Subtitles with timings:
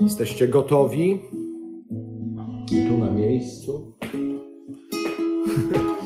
[0.00, 1.20] Jesteście gotowi?
[2.68, 3.92] Tu na miejscu.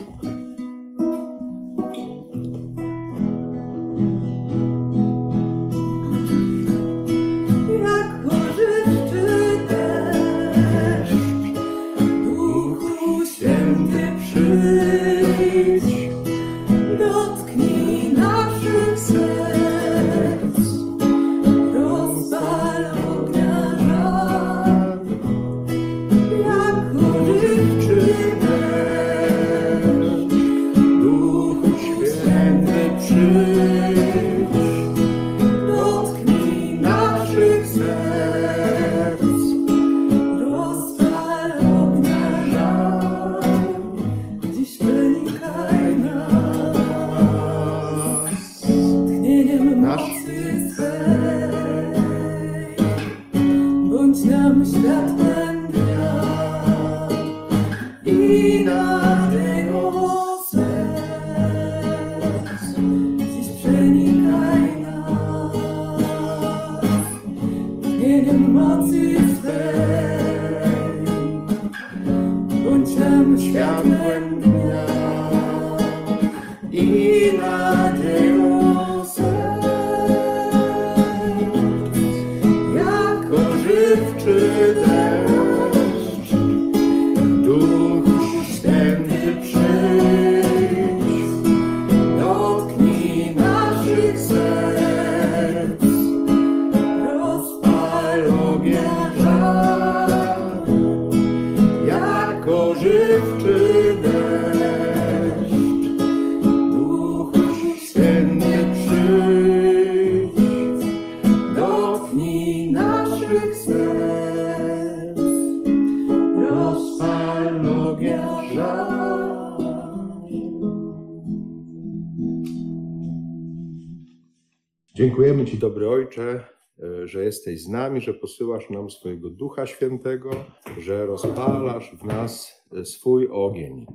[126.12, 126.45] Ojcze,
[126.83, 130.30] e, że jesteś z nami, że posyłasz nam swojego Ducha Świętego,
[130.78, 133.86] że rozpalasz w nas e, swój ogień.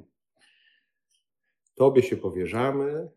[1.75, 3.09] Tobie się powierzamy,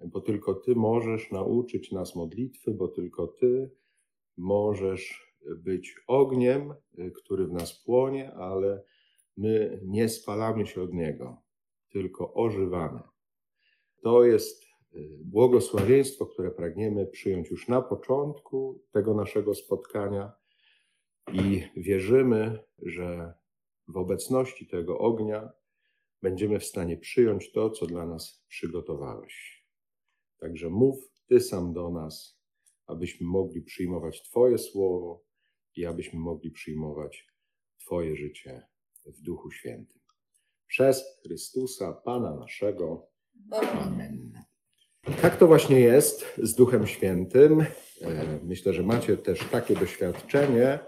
[0.00, 3.70] bo tylko Ty możesz nauczyć nas modlitwy, bo tylko Ty
[4.36, 8.82] możesz być ogniem, e, który w nas płonie, ale
[9.36, 11.42] my nie spalamy się od niego,
[11.92, 13.00] tylko ożywamy.
[14.02, 14.69] To jest
[15.24, 20.32] błogosławieństwo, które pragniemy przyjąć już na początku tego naszego spotkania
[21.32, 23.34] i wierzymy, że
[23.88, 25.52] w obecności tego ognia
[26.22, 29.66] będziemy w stanie przyjąć to, co dla nas przygotowałeś.
[30.38, 32.40] Także mów Ty sam do nas,
[32.86, 35.24] abyśmy mogli przyjmować Twoje słowo
[35.76, 37.26] i abyśmy mogli przyjmować
[37.78, 38.66] Twoje życie
[39.06, 40.00] w Duchu Świętym.
[40.66, 43.06] Przez Chrystusa, Pana naszego.
[43.50, 44.49] Amen.
[45.22, 47.60] Tak to właśnie jest z Duchem Świętym.
[47.60, 47.66] E,
[48.42, 50.78] Myślę, że macie też takie doświadczenie,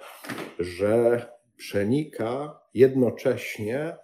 [0.59, 3.97] że przenika jednocześnie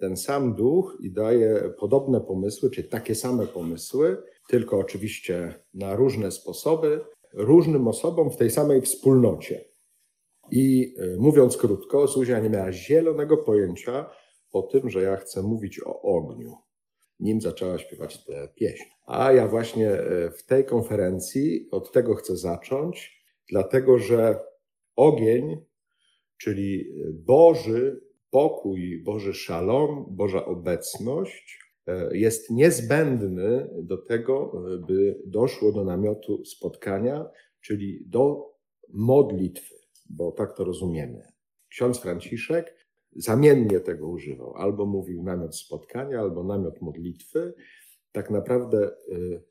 [0.00, 6.30] ten sam duch i daje podobne pomysły, czy takie same pomysły, tylko oczywiście na różne
[6.30, 7.00] sposoby,
[7.32, 9.64] różnym osobom w tej samej wspólnocie.
[10.50, 14.10] I e, mówiąc krótko, Zuzia nie miała zielonego pojęcia
[14.52, 16.67] o tym, że ja chcę mówić o ogniu
[17.20, 18.84] nim zaczęła śpiewać tę pieśń.
[19.06, 24.40] A ja właśnie e, w tej konferencji od tego chcę zacząć, dlatego że
[24.96, 25.64] ogień,
[26.38, 35.84] czyli Boży pokój, Boży szalom, Boża obecność e, jest niezbędny do tego, by doszło do
[35.84, 37.30] namiotu spotkania,
[37.60, 38.54] czyli do
[38.88, 39.74] modlitwy,
[40.10, 41.22] bo tak to rozumiemy.
[41.68, 42.77] Ksiądz Franciszek
[43.16, 44.54] zamiennie tego używał.
[44.56, 47.54] Albo mówił namiot spotkania, albo namiot modlitwy.
[48.12, 49.42] Tak naprawdę y,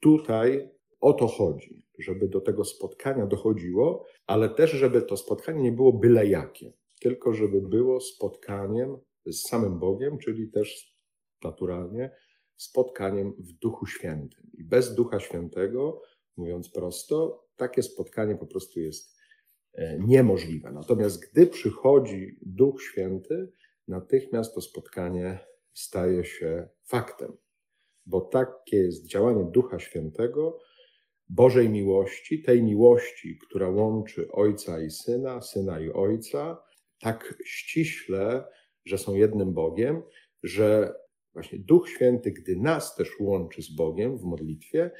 [0.00, 0.70] tutaj
[1.00, 5.92] o to chodzi, żeby do tego spotkania dochodziło, ale też, żeby to spotkanie nie było
[5.92, 8.96] byle jakie, tylko żeby było spotkaniem
[9.26, 10.96] z samym Bogiem, czyli też
[11.44, 12.10] naturalnie
[12.56, 14.50] spotkaniem w Duchu Świętym.
[14.54, 16.02] I bez Ducha Świętego,
[16.36, 19.13] mówiąc prosto, takie spotkanie po prostu jest
[19.98, 20.72] niemożliwe.
[20.72, 23.52] Natomiast gdy przychodzi Duch Święty,
[23.88, 25.38] natychmiast to spotkanie
[25.72, 27.36] staje się faktem,
[28.06, 30.58] bo takie jest działanie Ducha Świętego,
[31.28, 36.62] Bożej miłości, tej miłości, która łączy Ojca i Syna, Syna i Ojca,
[37.00, 38.44] tak ściśle,
[38.84, 40.02] że są jednym Bogiem,
[40.42, 40.94] że
[41.32, 44.90] właśnie Duch Święty, gdy nas też łączy z Bogiem w modlitwie,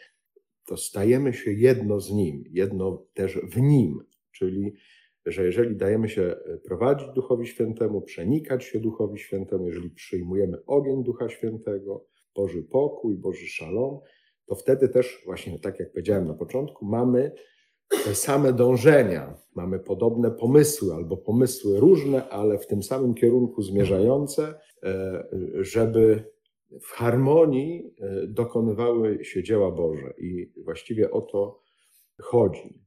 [0.66, 4.04] to stajemy się jedno z Nim, jedno też w Nim,
[4.34, 4.72] czyli
[5.26, 11.28] że jeżeli dajemy się prowadzić Duchowi Świętemu, przenikać się Duchowi Świętemu, jeżeli przyjmujemy ogień Ducha
[11.28, 14.00] Świętego, Boży pokój, Boży szalom,
[14.46, 17.32] to wtedy też, właśnie tak jak powiedziałem na początku, mamy
[18.04, 24.54] te same dążenia, mamy podobne pomysły albo pomysły różne, ale w tym samym kierunku zmierzające,
[24.82, 25.28] e,
[25.60, 26.24] żeby
[26.82, 30.14] w harmonii e, dokonywały się dzieła Boże.
[30.18, 31.62] I właściwie o to
[32.20, 32.80] chodzi.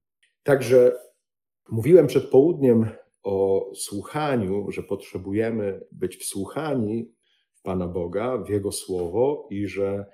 [0.43, 1.06] Także
[1.69, 2.89] mówiłem przed południem
[3.23, 7.11] o słuchaniu, że potrzebujemy być wsłuchani
[7.53, 10.05] w Pana Boga, w Jego Słowo i że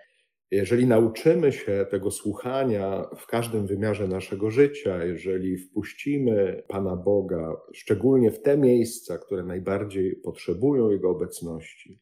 [0.52, 8.32] jeżeli nauczymy się tego słuchania w każdym wymiarze naszego życia, jeżeli wpuścimy Pana Boga, szczególnie
[8.32, 12.02] w te miejsca, które najbardziej potrzebują Jego obecności,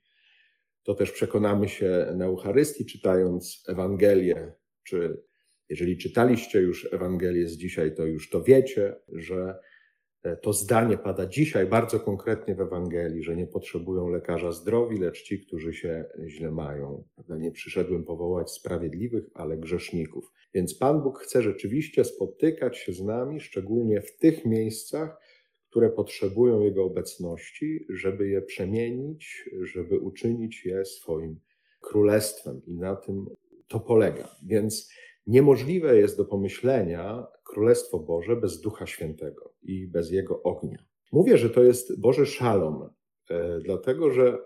[0.83, 5.24] to też przekonamy się na Eucharystii, czytając Ewangelię, czy
[5.71, 9.56] jeżeli czytaliście już Ewangelię z dzisiaj, to już to wiecie, że
[10.23, 15.23] E, to zdanie pada dzisiaj bardzo konkretnie w Ewangelii, że nie potrzebują lekarza zdrowi, lecz
[15.23, 17.03] ci, którzy się źle mają.
[17.29, 20.31] Nie przyszedłem powołać sprawiedliwych, ale grzeszników.
[20.53, 25.18] Więc Pan Bóg chce rzeczywiście spotykać się z nami, szczególnie w tych miejscach,
[25.69, 31.39] które potrzebują Jego obecności, żeby je przemienić, żeby uczynić je swoim
[31.79, 32.62] królestwem.
[32.68, 33.25] I na tym
[33.68, 34.35] to polega.
[34.45, 34.91] Więc
[35.27, 40.85] Niemożliwe jest do pomyślenia Królestwo Boże bez Ducha Świętego i bez Jego ognia.
[41.12, 42.89] Mówię, że to jest Boży szalom,
[43.29, 44.38] e, dlatego że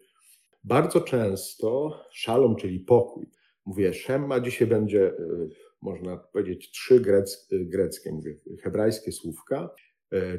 [0.63, 3.31] bardzo często szalom, czyli pokój,
[3.65, 5.47] mówię, Szemma dzisiaj będzie, e,
[5.81, 9.69] można powiedzieć, trzy grec, e, greckie, mówię, hebrajskie słówka,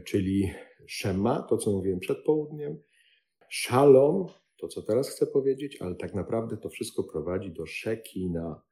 [0.04, 0.50] czyli
[0.86, 2.78] Szema, to co mówiłem przed południem,
[3.48, 8.62] szalom, to co teraz chcę powiedzieć, ale tak naprawdę to wszystko prowadzi do Szekina,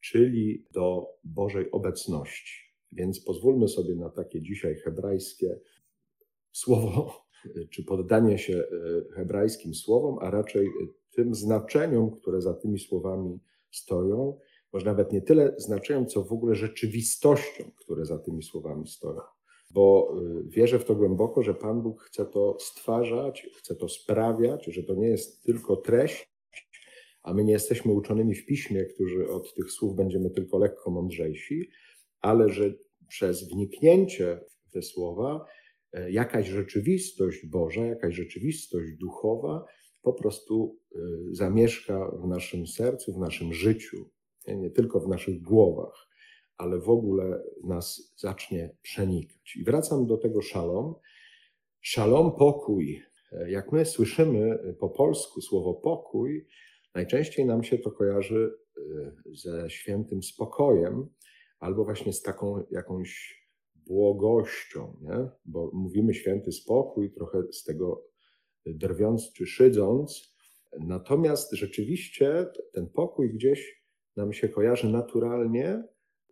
[0.00, 2.70] czyli do Bożej obecności.
[2.92, 5.60] Więc pozwólmy sobie na takie dzisiaj hebrajskie
[6.52, 7.26] słowo,
[7.72, 10.68] czy poddanie się e, hebrajskim słowom, a raczej
[11.10, 13.38] tym znaczeniom, które za tymi słowami
[13.70, 14.38] stoją,
[14.72, 19.20] może nawet nie tyle znaczeniom, co w ogóle rzeczywistością, które za tymi słowami stoją.
[19.70, 24.64] Bo e, wierzę w to głęboko, że Pan Bóg chce to stwarzać, chce to sprawiać,
[24.64, 26.29] że to nie jest tylko treść,
[27.22, 31.70] a my nie jesteśmy uczonymi w piśmie, którzy od tych słów będziemy tylko lekko mądrzejsi,
[32.20, 32.74] ale że
[33.08, 35.46] przez wniknięcie w te słowa
[35.92, 39.64] e, jakaś rzeczywistość Boża, jakaś rzeczywistość duchowa
[40.02, 40.98] po prostu e,
[41.30, 44.10] zamieszka w naszym sercu, w naszym życiu,
[44.46, 46.08] nie tylko w naszych głowach,
[46.56, 49.56] ale w ogóle nas zacznie przenikać.
[49.56, 50.94] I wracam do tego szalom.
[51.80, 53.02] Szalom, pokój.
[53.32, 56.46] E, jak my słyszymy po polsku słowo pokój,
[56.94, 61.08] Najczęściej nam się to kojarzy y, ze świętym spokojem
[61.58, 63.40] albo właśnie z taką jakąś
[63.74, 65.28] błogością, nie?
[65.44, 68.06] bo mówimy święty spokój, trochę z tego
[68.66, 70.36] drwiąc czy szydząc.
[70.80, 73.84] Natomiast rzeczywiście ten pokój gdzieś
[74.16, 75.84] nam się kojarzy naturalnie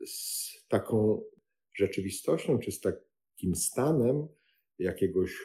[0.07, 1.23] z taką
[1.75, 4.29] rzeczywistością, czy z takim stanem
[4.79, 5.37] jakiegoś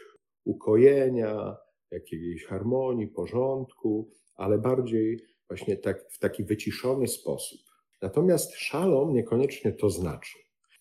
[0.46, 1.58] ukojenia,
[1.92, 7.60] jakiejś harmonii, porządku, ale bardziej właśnie tak, w taki wyciszony sposób.
[8.02, 10.40] Natomiast szalom niekoniecznie to znaczy.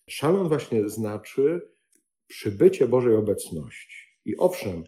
[0.09, 1.61] Szalom właśnie znaczy
[2.27, 3.95] przybycie Bożej obecności.
[4.25, 4.83] I owszem,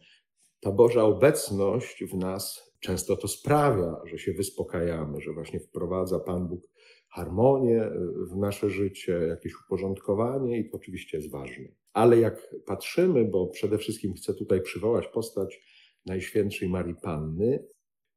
[0.60, 6.48] ta Boża obecność w nas często to sprawia, że się wyspokajamy, że właśnie wprowadza Pan
[6.48, 6.62] Bóg
[7.10, 7.92] harmonię
[8.32, 11.66] w nasze życie, jakieś uporządkowanie i to oczywiście jest ważne.
[11.94, 15.60] Ale jak patrzymy, bo przede wszystkim chcę tutaj przywołać postać
[16.06, 17.68] Najświętszej Marii Panny,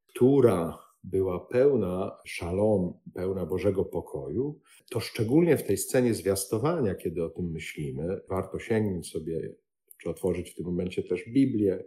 [0.09, 7.29] która była pełna szalom, pełna Bożego pokoju, to szczególnie w tej scenie zwiastowania, kiedy o
[7.29, 9.53] tym myślimy, warto sięgnąć sobie,
[10.01, 11.83] czy otworzyć w tym momencie też Biblię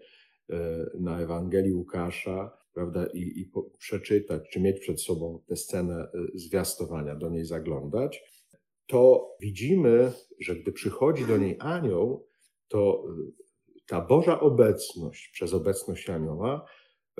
[0.51, 6.09] e, na Ewangelii Łukasza, prawda, i, i przeczytać, czy mieć przed sobą tę scenę e,
[6.35, 8.23] zwiastowania, do niej zaglądać,
[8.87, 12.27] to widzimy, że gdy przychodzi do niej anioł,
[12.69, 13.43] to e,
[13.87, 16.67] ta Boża obecność przez obecność anioła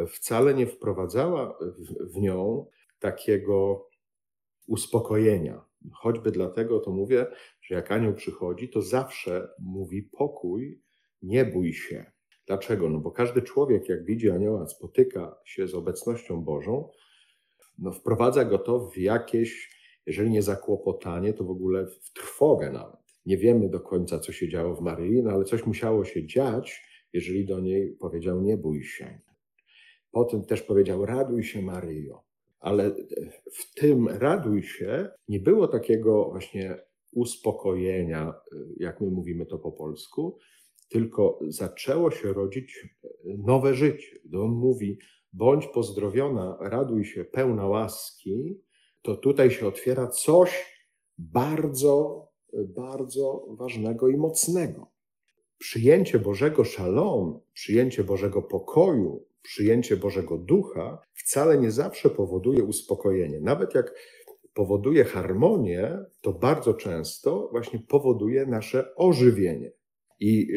[0.09, 1.59] wcale nie wprowadzała
[2.01, 2.67] w, nią
[2.99, 3.89] takiego
[4.67, 5.65] uspokojenia.
[5.93, 7.27] Choćby dlatego to mówię,
[7.63, 10.83] że jak anioł przychodzi, to zawsze mówi pokój,
[11.23, 12.13] nie bój się.
[12.47, 12.89] Dlaczego?
[12.89, 16.89] No bo każdy człowiek, jak widzi anioła, spotyka się z obecnością Bożą,
[17.79, 23.01] no wprowadza go to w jakieś, jeżeli nie zakłopotanie, to w ogóle w trwogę nawet.
[23.27, 26.83] Nie wiemy do końca, co się działo w Maryi, no ale coś musiało się dziać,
[27.13, 29.21] jeżeli do niej powiedział: Nie bój się.
[30.13, 32.23] Potem też powiedział: Raduj się, Maryjo.
[32.61, 32.95] Ale
[33.53, 36.79] w tym raduj się nie było takiego właśnie
[37.13, 38.35] uspokojenia,
[38.77, 40.39] jak my mówimy to po polsku,
[40.89, 42.89] tylko zaczęło się rodzić
[43.25, 44.19] nowe życie.
[44.25, 44.99] Gdy on mówi,
[45.33, 48.61] bądź pozdrowiona, raduj się, pełna łaski,
[49.03, 50.79] to tutaj się otwiera coś
[51.19, 54.87] bardzo, bardzo ważnego i mocnego.
[55.59, 63.41] Przyjęcie Bożego szalom, przyjęcie Bożego pokoju, przyjęcie Bożego ducha wcale nie zawsze powoduje uspokojenie.
[63.41, 63.95] Nawet jak
[64.55, 69.73] powoduje harmonię, to bardzo często właśnie powoduje nasze ożywienie.
[70.21, 70.57] I y,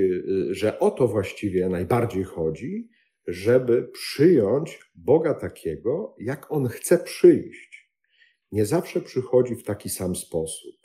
[0.51, 2.89] y, że o to właściwie najbardziej chodzi,
[3.27, 7.91] żeby przyjąć Boga takiego, jak On chce przyjść.
[8.51, 10.75] Nie zawsze przychodzi w taki sam sposób,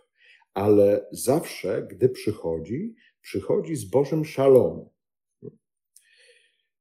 [0.54, 4.88] ale zawsze, gdy przychodzi, przychodzi z Bożym szalom.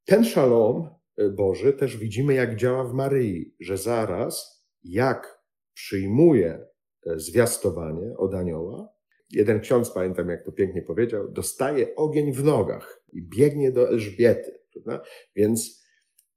[0.06, 0.99] Ten szalom
[1.32, 6.66] Boży też widzimy, jak działa w Maryi, że zaraz, jak przyjmuje
[7.06, 8.90] zwiastowanie od anioła,
[9.32, 14.60] jeden ksiądz, pamiętam jak to pięknie powiedział, dostaje ogień w nogach i biegnie do Elżbiety.
[14.74, 15.02] Prawda?
[15.36, 15.84] Więc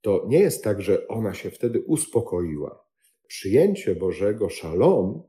[0.01, 2.85] to nie jest tak, że ona się wtedy uspokoiła.
[3.27, 5.23] Przyjęcie Bożego szalom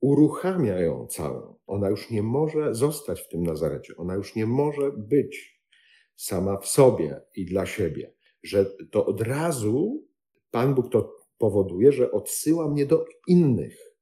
[0.00, 1.58] uruchamia ją całą.
[1.66, 3.96] Ona już nie może zostać w tym Nazarecie.
[3.96, 5.62] Ona już nie może być
[6.16, 8.14] sama w sobie i dla siebie.
[8.44, 10.04] Że to od razu
[10.50, 13.94] Pan Bóg to powoduje, że odsyła mnie do innych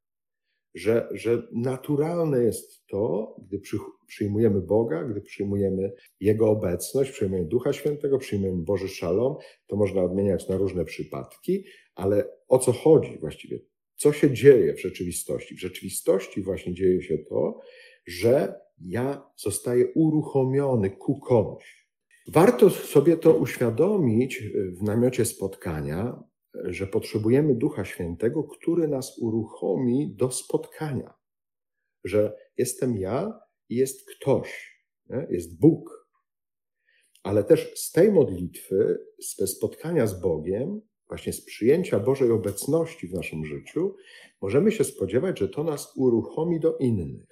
[0.75, 3.61] że, że naturalne jest to, gdy
[4.07, 10.49] przyjmujemy Boga, gdy przyjmujemy Jego obecność, przyjmujemy Ducha Świętego, przyjmujemy Boży Szalom, to można odmieniać
[10.49, 13.59] na różne przypadki, ale o co chodzi właściwie?
[13.97, 15.55] Co się dzieje w rzeczywistości?
[15.55, 17.61] W rzeczywistości właśnie dzieje się to,
[18.07, 21.82] że ja zostaję uruchomiony ku komuś.
[22.29, 24.43] Warto sobie to uświadomić
[24.79, 26.23] w namiocie spotkania,
[26.55, 31.15] że potrzebujemy Ducha Świętego, który nas uruchomi do spotkania.
[32.05, 34.79] Że jestem ja i jest ktoś,
[35.11, 35.27] nie?
[35.31, 36.09] jest Bóg.
[37.23, 38.99] Ale też z tej modlitwy,
[39.39, 43.95] ze spotkania z Bogiem, właśnie z przyjęcia Bożej obecności w naszym życiu,
[44.43, 47.32] możemy się spodziewać, że to nas uruchomi do innych.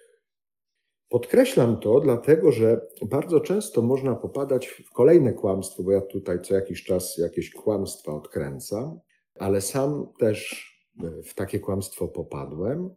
[1.11, 6.55] Podkreślam to, dlatego że bardzo często można popadać w kolejne kłamstwo, bo ja tutaj co
[6.55, 9.01] jakiś czas jakieś kłamstwa odkręcam,
[9.35, 10.67] ale sam też
[11.03, 12.95] e, w takie kłamstwo popadłem,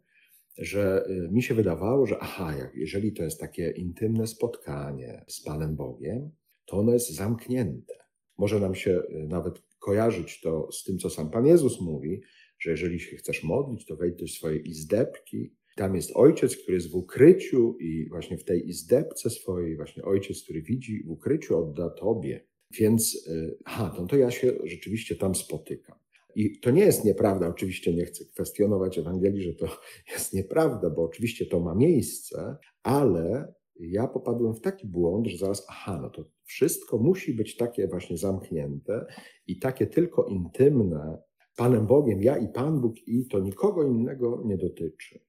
[0.58, 5.76] że e, mi się wydawało, że aha, jeżeli to jest takie intymne spotkanie z Panem
[5.76, 6.32] Bogiem,
[6.66, 7.94] to ono jest zamknięte.
[8.38, 12.22] Może nam się e, nawet kojarzyć to z tym, co sam Pan Jezus mówi,
[12.60, 15.54] że jeżeli się chcesz modlić, to wejdź do swojej izdebki.
[15.76, 20.44] Tam jest ojciec, który jest w ukryciu, i właśnie w tej izdebce swojej, właśnie ojciec,
[20.44, 22.48] który widzi w ukryciu, odda tobie.
[22.72, 23.30] Więc,
[23.66, 25.96] aha, no to ja się rzeczywiście tam spotykam.
[26.36, 29.68] I to nie jest nieprawda, oczywiście nie chcę kwestionować Ewangelii, że to
[30.14, 35.66] jest nieprawda, bo oczywiście to ma miejsce, ale ja popadłem w taki błąd, że zaraz,
[35.70, 39.06] aha, no to wszystko musi być takie właśnie zamknięte
[39.48, 41.18] i takie tylko intymne
[41.56, 45.20] Panem Bogiem, ja i Pan Bóg, i to nikogo innego nie dotyczy.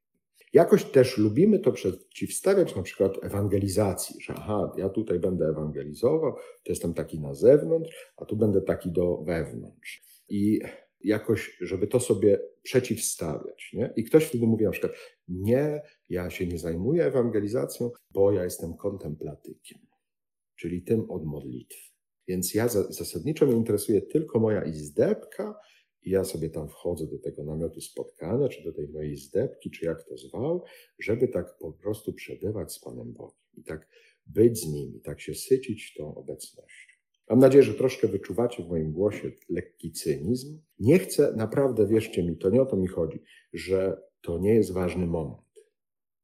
[0.54, 6.72] Jakoś też lubimy to przeciwstawiać na przykład ewangelizacji, że aha, ja tutaj będę ewangelizował, to
[6.72, 10.02] jestem taki na zewnątrz, a tu będę taki do wewnątrz.
[10.28, 10.60] I
[11.00, 13.70] jakoś, żeby to sobie przeciwstawiać.
[13.72, 13.92] Nie?
[13.96, 14.92] I ktoś wtedy mówi na przykład,
[15.28, 19.78] nie, ja się nie zajmuję ewangelizacją, bo ja jestem kontemplatykiem,
[20.56, 21.94] czyli tym od modlitwy.
[22.28, 25.54] Więc ja zasadniczo mnie interesuje tylko moja izdebka
[26.04, 29.86] i ja sobie tam wchodzę do tego namiotu spotkania, czy do tej mojej izdebki, czy
[29.86, 30.62] jak to zwał,
[30.98, 33.88] żeby tak po prostu przebywać z Panem Bogiem i tak
[34.26, 36.94] być z Nim, i tak się sycić tą obecnością.
[37.30, 40.60] Mam nadzieję, że troszkę wyczuwacie w moim głosie lekki cynizm.
[40.78, 44.72] Nie chcę, naprawdę wierzcie mi, to nie o to mi chodzi, że to nie jest
[44.72, 45.40] ważny moment.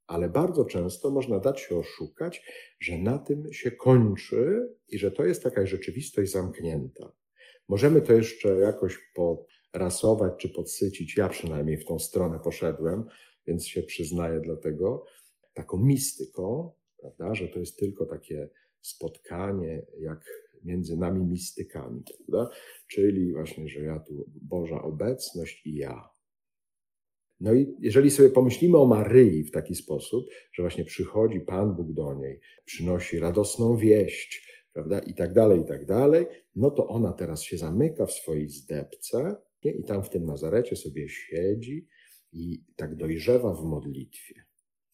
[0.07, 2.43] Ale bardzo często można dać się oszukać,
[2.81, 7.13] że na tym się kończy i że to jest taka rzeczywistość zamknięta.
[7.69, 8.99] Możemy to jeszcze jakoś
[9.73, 11.17] porasować czy podsycić.
[11.17, 13.05] Ja przynajmniej w tą stronę poszedłem,
[13.47, 15.05] więc się przyznaję dlatego.
[15.55, 18.49] Taką mistyką, prawda, że to jest tylko takie
[18.81, 20.25] spotkanie, jak
[20.65, 22.57] między nami mistykami, prawda?
[22.87, 26.11] Czyli właśnie, że ja tu Boża obecność i ja.
[27.41, 31.93] No i jeżeli sobie pomyślimy o Maryi w taki sposób, że właśnie przychodzi Pan Bóg
[31.93, 37.13] do niej, przynosi radosną wieść, prawda, i tak dalej, i tak dalej, no to ona
[37.13, 39.37] teraz się zamyka w swojej zdebce?
[39.69, 41.87] I tam w tym Nazarecie sobie siedzi
[42.33, 44.35] i tak dojrzewa w modlitwie.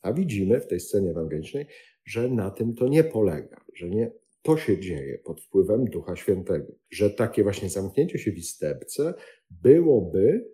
[0.03, 1.67] A widzimy w tej scenie ewangelicznej,
[2.05, 6.73] że na tym to nie polega, że nie to się dzieje pod wpływem Ducha Świętego.
[6.91, 9.15] Że takie właśnie zamknięcie się w istebce
[9.51, 10.49] byłoby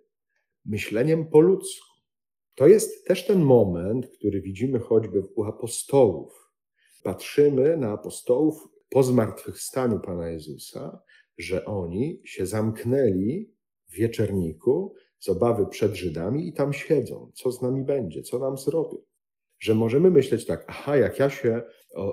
[0.65, 1.93] myśleniem po ludzku.
[2.55, 6.51] To jest też ten moment, który widzimy choćby u apostołów.
[7.03, 11.01] Patrzymy na apostołów po zmartwychwstaniu Pana Jezusa,
[11.37, 13.52] że oni się zamknęli
[13.93, 17.31] wieczerniku z obawy przed Żydami i tam siedzą.
[17.33, 18.21] Co z nami będzie?
[18.21, 18.97] Co nam zrobią?
[19.59, 21.61] Że możemy myśleć tak, aha, jak ja się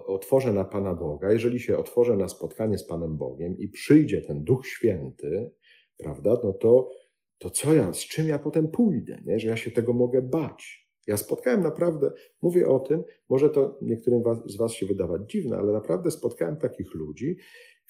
[0.06, 4.44] otworzę na Pana Boga, jeżeli się otworzę na spotkanie z Panem Bogiem i przyjdzie ten
[4.44, 5.50] Duch Święty,
[5.96, 6.90] prawda, no to,
[7.38, 9.38] to co ja, z czym ja potem pójdę, nie?
[9.38, 10.90] że ja się tego mogę bać.
[11.06, 15.72] Ja spotkałem naprawdę, mówię o tym, może to niektórym z Was się wydawać dziwne, ale
[15.72, 17.36] naprawdę spotkałem takich ludzi,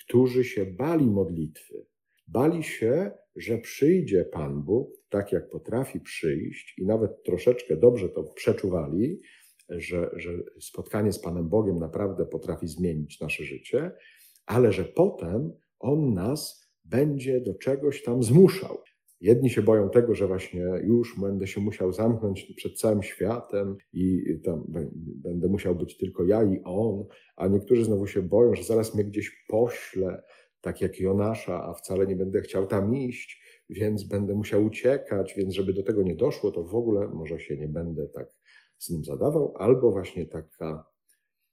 [0.04, 1.87] którzy się bali modlitwy.
[2.32, 8.25] Bali się, że przyjdzie Pan Bóg tak, jak potrafi przyjść, i nawet troszeczkę dobrze to
[8.25, 9.20] przeczuwali,
[9.68, 13.92] że, że spotkanie z Panem Bogiem naprawdę potrafi zmienić nasze życie,
[14.46, 18.78] ale że potem On nas będzie do czegoś tam zmuszał.
[19.20, 24.25] Jedni się boją tego, że właśnie już będę się musiał zamknąć przed całym światem i
[24.44, 24.64] tam
[24.99, 27.04] będę musiał być tylko ja i on,
[27.37, 30.22] a niektórzy znowu się boją, że zaraz mnie gdzieś pośle,
[30.60, 35.54] tak jak Jonasza, a wcale nie będę chciał tam iść, więc będę musiał uciekać, więc
[35.54, 38.28] żeby do tego nie doszło, to w ogóle może się nie będę tak
[38.78, 40.86] z nim zadawał, albo właśnie taka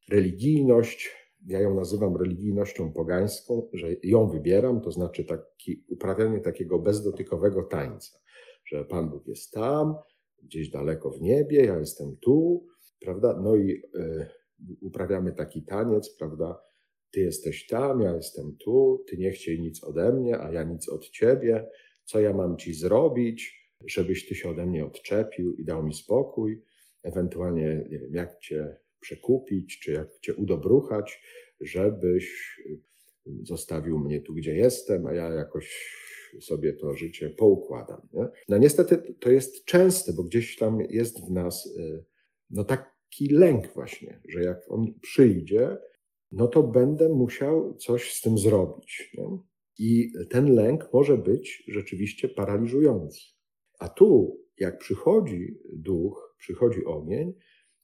[0.09, 1.11] religijność,
[1.45, 8.19] ja ją nazywam religijnością pogańską, że ją wybieram, to znaczy taki, uprawianie takiego bezdotykowego tańca,
[8.65, 9.95] że Pan Bóg jest tam,
[10.43, 12.67] gdzieś daleko w niebie, ja jestem tu,
[12.99, 13.39] prawda?
[13.43, 14.27] No i y,
[14.81, 16.61] uprawiamy taki taniec, prawda?
[17.11, 20.89] Ty jesteś tam, ja jestem tu, ty nie chciej nic ode mnie, a ja nic
[20.89, 21.65] od ciebie.
[22.03, 26.61] Co ja mam ci zrobić, żebyś ty się ode mnie odczepił i dał mi spokój?
[27.03, 31.21] Ewentualnie, nie wiem, jak cię przekupić, czy jak cię udobruchać,
[31.61, 32.57] żebyś
[33.43, 35.97] zostawił mnie tu, gdzie jestem, a ja jakoś
[36.41, 38.01] sobie to życie poukładam.
[38.13, 38.27] Nie?
[38.49, 42.05] No niestety to jest częste, bo gdzieś tam jest w nas y,
[42.49, 45.77] no taki lęk właśnie, że jak on przyjdzie,
[46.31, 49.12] no to będę musiał coś z tym zrobić.
[49.17, 49.38] Nie?
[49.79, 53.22] I ten lęk może być rzeczywiście paraliżujący.
[53.79, 57.33] A tu, jak przychodzi duch, przychodzi ogień,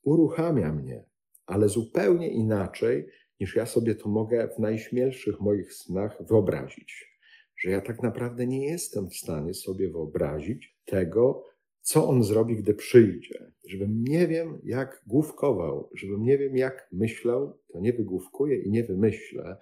[0.03, 1.05] uruchamia mnie,
[1.45, 3.07] ale zupełnie inaczej,
[3.39, 7.13] niż ja sobie to mogę w najśmielszych moich snach wyobrazić.
[7.57, 11.43] Że ja tak naprawdę nie jestem w stanie sobie wyobrazić tego,
[11.83, 13.51] co on zrobi, gdy przyjdzie.
[13.67, 18.83] Żebym nie wiem, jak główkował, żebym nie wiem, jak myślał, to nie wygłówkuję i nie
[18.83, 19.57] wymyślę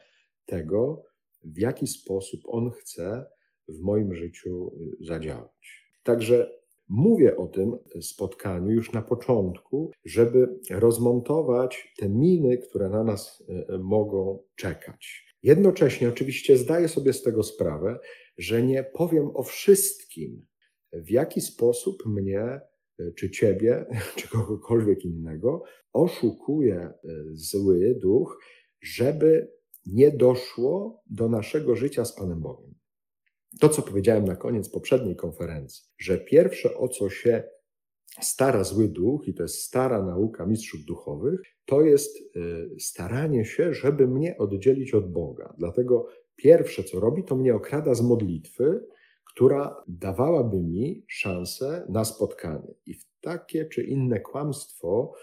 [0.46, 1.04] tego,
[1.44, 3.26] w jaki sposób on chce
[3.68, 5.86] w moim życiu zadziałać.
[6.04, 6.62] Także
[6.94, 13.78] Mówię o tym spotkaniu już na początku, żeby rozmontować te miny, które na nas e,
[13.78, 15.26] mogą czekać.
[15.44, 18.00] Jednocześnie oczywiście zdaję sobie z tego sprawę,
[18.38, 20.46] że nie powiem o wszystkim,
[20.93, 22.62] w jaki sposób mnie, e,
[23.17, 23.86] czy ciebie,
[24.17, 26.93] czy kogokolwiek innego oszukuje e,
[27.34, 28.39] zły duch,
[28.82, 29.51] żeby
[29.86, 32.82] nie doszło do naszego życia z Panem Bogiem
[33.60, 37.43] to, co powiedziałem na koniec poprzedniej konferencji, że pierwsze, o co się
[38.21, 43.73] stara zły duch, i to jest stara nauka mistrzów duchowych, to jest y, staranie się,
[43.73, 45.56] żeby mnie oddzielić od Boga.
[45.58, 48.88] Dlatego pierwsze, co robi, to mnie okrada z modlitwy,
[49.34, 52.74] która dawałaby mi szansę na spotkanie.
[52.86, 55.13] I w takie czy inne kłamstwo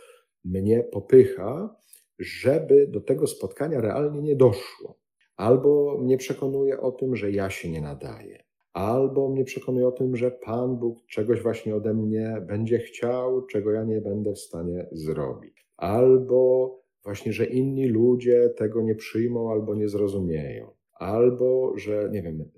[0.45, 1.77] mnie popycha,
[2.19, 4.99] żeby do tego spotkania realnie nie doszło.
[5.37, 10.17] Albo mnie przekonuje o tym, że ja się nie nadaję, albo mnie przekonuje o tym,
[10.17, 14.89] że Pan Bóg czegoś właśnie ode mnie będzie chciał, czego ja nie będę w stanie
[14.93, 22.23] zrobić, albo właśnie, że inni ludzie tego nie przyjmą albo nie zrozumieją, albo że, nie
[22.23, 22.51] wiem,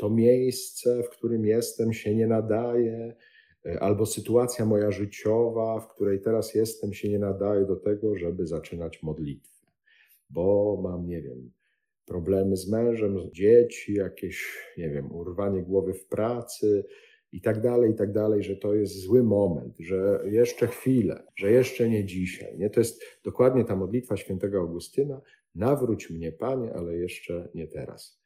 [0.00, 3.16] to miejsce, w którym jestem, się nie nadaje,
[3.80, 9.02] albo sytuacja moja życiowa, w której teraz jestem, się nie nadaje do tego, żeby zaczynać
[9.02, 9.66] modlitwę,
[10.30, 11.50] bo mam, nie wiem,
[12.06, 16.84] problemy z mężem, dzieci, jakieś, nie wiem, urwanie głowy w pracy
[17.32, 21.50] i tak dalej, i tak dalej, że to jest zły moment, że jeszcze chwilę, że
[21.52, 22.58] jeszcze nie dzisiaj.
[22.58, 22.70] Nie?
[22.70, 25.20] To jest dokładnie ta modlitwa świętego Augustyna.
[25.54, 28.19] Nawróć mnie, Panie, ale jeszcze nie teraz.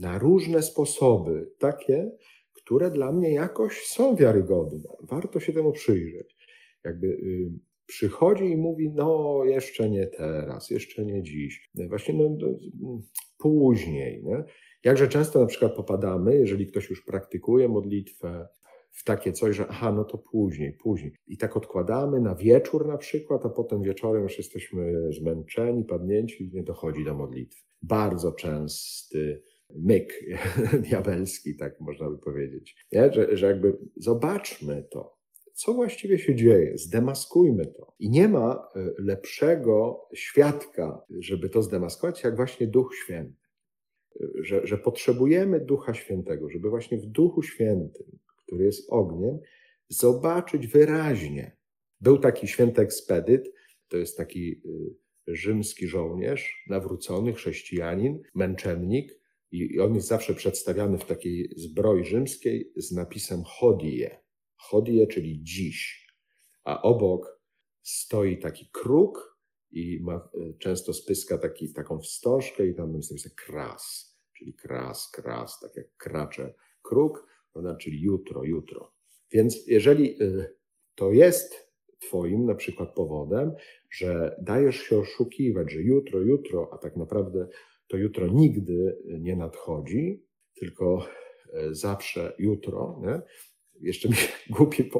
[0.00, 2.10] Na różne sposoby, takie,
[2.52, 4.96] które dla mnie jakoś są wiarygodne.
[5.02, 6.36] Warto się temu przyjrzeć.
[6.84, 7.50] Jakby y,
[7.86, 11.70] przychodzi i mówi, no jeszcze nie teraz, jeszcze nie dziś.
[11.88, 12.36] Właśnie no,
[12.80, 13.02] no
[13.38, 14.24] później.
[14.24, 14.44] Nie?
[14.84, 18.48] Jakże często na przykład popadamy, jeżeli ktoś już praktykuje modlitwę,
[18.90, 21.12] w takie coś, że aha, no to później, później.
[21.26, 26.50] I tak odkładamy na wieczór na przykład, a potem wieczorem już jesteśmy zmęczeni, padnięci i
[26.52, 27.62] nie dochodzi do modlitwy.
[27.82, 29.42] Bardzo częsty
[29.74, 30.24] myk
[30.88, 32.76] diabelski, tak można by powiedzieć.
[32.92, 33.12] Nie?
[33.12, 35.18] Że, że jakby zobaczmy to,
[35.52, 37.94] co właściwie się dzieje, zdemaskujmy to.
[37.98, 43.42] I nie ma e, lepszego świadka, żeby to zdemaskować, jak właśnie Duch Święty.
[44.20, 49.38] E, że, że potrzebujemy Ducha Świętego, żeby właśnie w Duchu Świętym, który jest ogniem,
[49.88, 51.56] zobaczyć wyraźnie.
[52.00, 53.52] Był taki święty ekspedyt,
[53.88, 54.94] to jest taki y,
[55.26, 59.18] rzymski żołnierz, nawrócony chrześcijanin, męczennik,
[59.50, 64.20] i on jest zawsze przedstawiany w takiej zbroi rzymskiej z napisem hodie.
[64.56, 66.08] Hodie, czyli dziś.
[66.64, 67.40] A obok
[67.82, 69.38] stoi taki kruk
[69.70, 75.10] i ma, y, często spyska taki, taką wstążkę i tam jest napisane kras, czyli kras,
[75.10, 78.92] kras, tak jak kracze kruk, prawda, czyli jutro, jutro.
[79.30, 80.56] Więc jeżeli y,
[80.94, 83.52] to jest Twoim na przykład powodem,
[83.90, 87.48] że dajesz się oszukiwać, że jutro, jutro, a tak naprawdę
[87.88, 91.06] to jutro nigdy nie nadchodzi, tylko
[91.52, 93.00] e, zawsze jutro.
[93.02, 93.22] Nie?
[93.80, 94.14] Jeszcze mi
[94.56, 94.90] głupi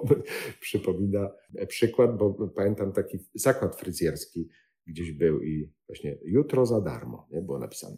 [0.60, 1.30] przypomina
[1.68, 4.48] przykład, bo pamiętam taki zakład fryzjerski
[4.86, 7.42] gdzieś był i właśnie jutro za darmo nie?
[7.42, 7.96] było napisane.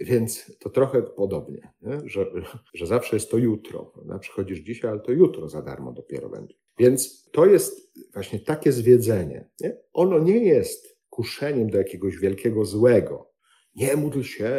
[0.00, 1.72] Więc to trochę podobnie,
[2.04, 2.26] że,
[2.74, 3.84] że zawsze jest to jutro.
[3.84, 4.18] Prawda?
[4.18, 6.54] Przychodzisz dzisiaj, ale to jutro za darmo dopiero będzie.
[6.78, 9.50] Więc to jest właśnie takie zwiedzenie.
[9.60, 9.76] Nie?
[9.92, 13.32] Ono nie jest kuszeniem do jakiegoś wielkiego złego.
[13.78, 14.52] Nie módl się,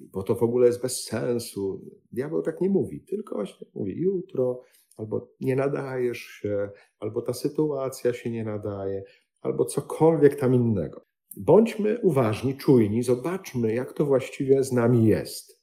[0.00, 1.80] bo to w ogóle jest bez sensu.
[2.12, 4.62] Diabeł tak nie mówi, tylko właśnie mówi jutro,
[4.96, 9.04] albo nie nadajesz się, albo ta sytuacja się nie nadaje,
[9.40, 11.04] albo cokolwiek tam innego.
[11.36, 15.62] Bądźmy uważni, czujni, zobaczmy, jak to właściwie z nami jest.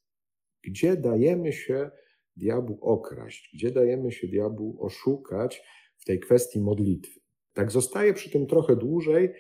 [0.64, 1.92] Gdzie dajemy się
[2.36, 5.64] diabłu okraść, gdzie dajemy się diabłu oszukać
[5.98, 7.20] w tej kwestii modlitwy.
[7.54, 9.34] Tak zostaje przy tym trochę dłużej,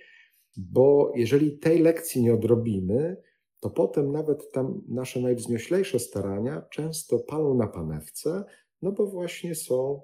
[0.57, 3.17] bo jeżeli tej lekcji nie odrobimy,
[3.59, 8.43] to potem nawet tam nasze najwznioślejsze starania często palą na panewce,
[8.81, 10.01] no bo właśnie są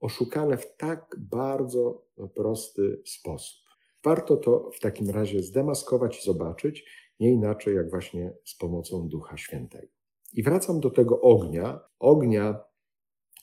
[0.00, 3.66] oszukane w tak bardzo prosty sposób.
[4.04, 6.84] Warto to w takim razie zdemaskować i zobaczyć,
[7.20, 9.92] nie inaczej jak właśnie z pomocą Ducha Świętego.
[10.32, 12.60] I wracam do tego ognia, ognia,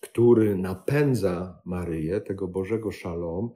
[0.02, 3.54] który napędza Maryję, tego Bożego Szalom,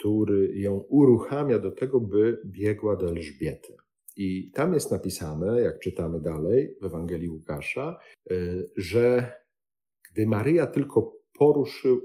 [0.00, 3.76] który ją uruchamia do tego, by biegła do Elżbiety.
[4.16, 7.98] I tam jest napisane, jak czytamy dalej w Ewangelii Łukasza,
[8.32, 9.32] y, że
[10.12, 11.96] gdy Maryja tylko poruszy, y,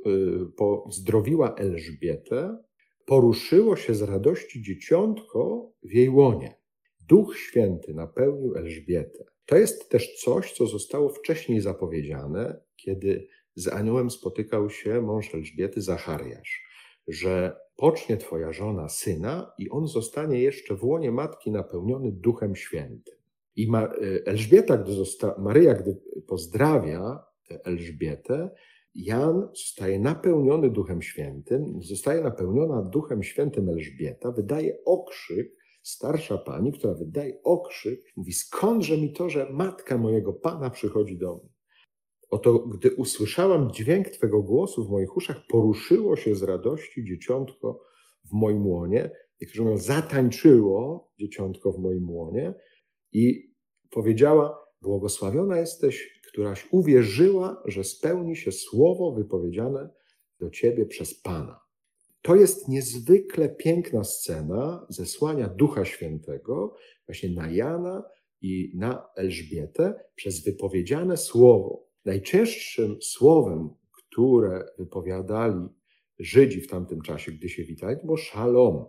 [0.57, 2.57] pozdrowiła Elżbietę,
[3.05, 6.59] poruszyło się z radości dzieciątko w jej łonie.
[6.99, 9.23] Duch Święty napełnił Elżbietę.
[9.45, 15.81] To jest też coś, co zostało wcześniej zapowiedziane, kiedy z aniołem spotykał się mąż Elżbiety,
[15.81, 16.65] Zachariasz,
[17.07, 23.15] że pocznie twoja żona syna i on zostanie jeszcze w łonie matki napełniony Duchem Świętym.
[23.55, 23.71] I
[24.25, 27.19] Elżbieta, gdy zosta- Maryja, gdy pozdrawia
[27.63, 28.49] Elżbietę,
[28.95, 36.93] Jan zostaje napełniony Duchem Świętym, zostaje napełniona Duchem Świętym Elżbieta, wydaje okrzyk, starsza pani, która
[36.93, 41.54] wydaje okrzyk, mówi: Skądże mi to, że matka mojego pana przychodzi do mnie?
[42.29, 47.81] Oto, gdy usłyszałam dźwięk Twego głosu w moich uszach, poruszyło się z radości dzieciątko
[48.25, 49.11] w moim łonie.
[49.41, 52.53] Niektórzy mówią, zatańczyło dzieciątko w moim łonie
[53.11, 53.53] i
[53.91, 59.89] powiedziała: Błogosławiona jesteś, któraś uwierzyła, że spełni się słowo wypowiedziane
[60.39, 61.59] do Ciebie przez Pana.
[62.21, 66.75] To jest niezwykle piękna scena zesłania Ducha Świętego
[67.07, 68.03] właśnie na Jana
[68.41, 71.84] i na Elżbietę przez wypowiedziane słowo.
[72.05, 75.67] Najczęstszym słowem, które wypowiadali
[76.19, 78.85] Żydzi w tamtym czasie, gdy się witali, było szalom.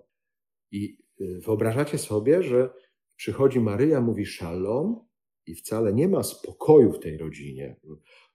[0.71, 2.71] I y, wyobrażacie sobie, że
[3.17, 5.07] przychodzi Maryja, mówi szalom
[5.47, 7.81] i wcale nie ma spokoju w tej rodzinie.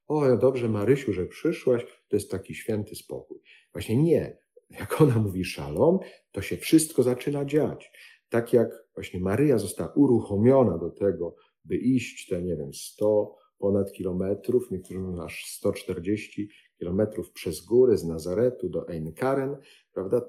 [0.07, 3.39] O, no dobrze, Marysiu, że przyszłaś, to jest taki święty spokój.
[3.73, 4.41] Właśnie nie
[4.79, 5.99] jak ona mówi szalom,
[6.31, 7.91] to się wszystko zaczyna dziać.
[8.29, 13.91] Tak jak właśnie Maryja została uruchomiona do tego, by iść te, nie wiem, 100 ponad
[13.91, 19.58] kilometrów, niektórzy mówią aż 140 kilometrów przez góry z Nazaretu do Ein Karen,
[19.93, 20.21] prawda?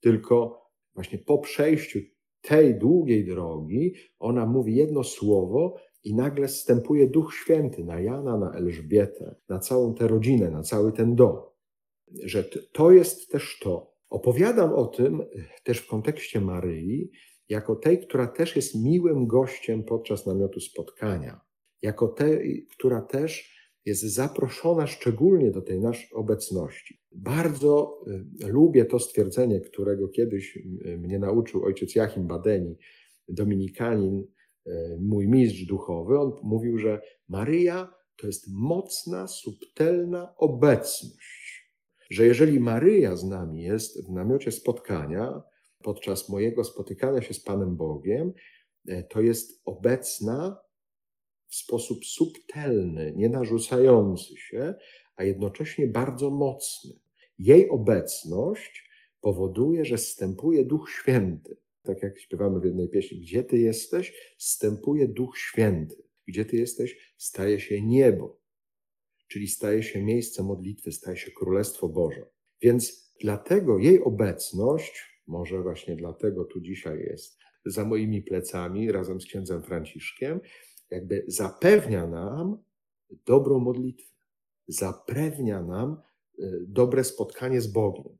[0.00, 0.62] Tylko
[0.94, 1.98] właśnie po przejściu
[2.40, 8.52] tej długiej drogi ona mówi jedno słowo i nagle wstępuje Duch Święty na Jana, na
[8.52, 11.36] Elżbietę, na całą tę rodzinę, na cały ten dom
[12.24, 13.94] że to jest też to.
[14.10, 15.22] Opowiadam o tym
[15.64, 17.10] też w kontekście Maryi,
[17.48, 21.40] jako tej, która też jest miłym gościem podczas namiotu spotkania,
[21.82, 27.00] jako tej, która też jest zaproszona szczególnie do tej naszej obecności.
[27.12, 28.00] Bardzo
[28.42, 32.76] y, lubię to stwierdzenie, którego kiedyś y, mnie nauczył ojciec Jachim Badeni,
[33.28, 34.24] dominikanin,
[34.66, 36.18] y, mój mistrz duchowy.
[36.18, 41.48] On mówił, że Maryja to jest mocna, subtelna obecność
[42.10, 45.42] że jeżeli Maryja z nami jest w namiocie spotkania,
[45.82, 48.32] podczas mojego spotykania się z Panem Bogiem,
[49.08, 50.60] to jest obecna
[51.48, 54.74] w sposób subtelny, nie narzucający się,
[55.16, 56.94] a jednocześnie bardzo mocny.
[57.38, 61.56] Jej obecność powoduje, że stępuje Duch Święty.
[61.82, 66.02] Tak jak śpiewamy w jednej pieśni, gdzie Ty jesteś, stępuje Duch Święty.
[66.26, 68.40] Gdzie Ty jesteś, staje się niebo,
[69.28, 72.26] czyli staje się miejsce modlitwy, staje się Królestwo Boże.
[72.62, 79.26] Więc dlatego jej obecność, może właśnie dlatego tu dzisiaj jest, za moimi plecami razem z
[79.26, 80.40] księdzem Franciszkiem,
[80.90, 82.62] jakby zapewnia nam
[83.26, 84.14] dobrą modlitwę,
[84.68, 86.00] zapewnia nam
[86.38, 88.18] y, dobre spotkanie z Bogiem.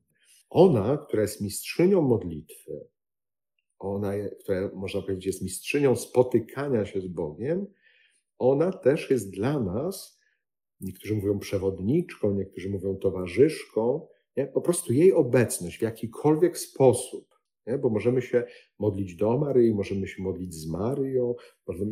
[0.51, 2.89] Ona, która jest mistrzynią modlitwy,
[3.79, 7.67] ona, która można powiedzieć jest mistrzynią spotykania się z Bogiem,
[8.39, 10.21] ona też jest dla nas,
[10.81, 14.47] niektórzy mówią przewodniczką, niektórzy mówią towarzyszką, nie?
[14.47, 17.38] po prostu jej obecność w jakikolwiek sposób,
[17.69, 17.79] nie?
[17.79, 18.45] bo możemy się
[18.79, 21.35] modlić do Maryi, możemy się modlić z Maryją,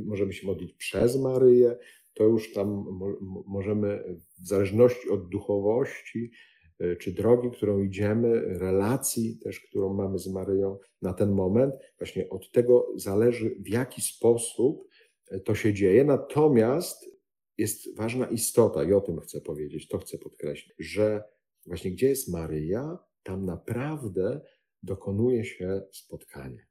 [0.04, 1.76] możemy się modlić przez Maryję,
[2.14, 2.98] to już tam
[3.46, 6.30] możemy w zależności od duchowości
[6.78, 12.28] e, czy drogi, którą idziemy, relacji też, którą mamy z Maryją na ten moment, właśnie
[12.28, 14.88] od tego zależy, w jaki sposób
[15.30, 16.04] e, to się dzieje.
[16.04, 17.16] Natomiast
[17.58, 21.22] jest ważna istota, i o tym chcę powiedzieć, to chcę podkreślić, że
[21.66, 24.40] właśnie gdzie jest Maryja, tam naprawdę
[24.82, 26.66] dokonuje się spotkanie.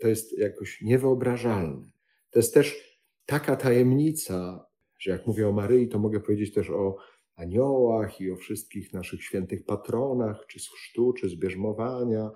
[0.00, 1.90] To jest jakoś niewyobrażalne.
[2.30, 4.66] To jest też taka tajemnica,
[4.98, 6.96] że jak mówię o Maryi, to mogę powiedzieć też o
[7.36, 12.30] aniołach i o wszystkich naszych świętych patronach, czy z chrztu, czy z bierzmowania,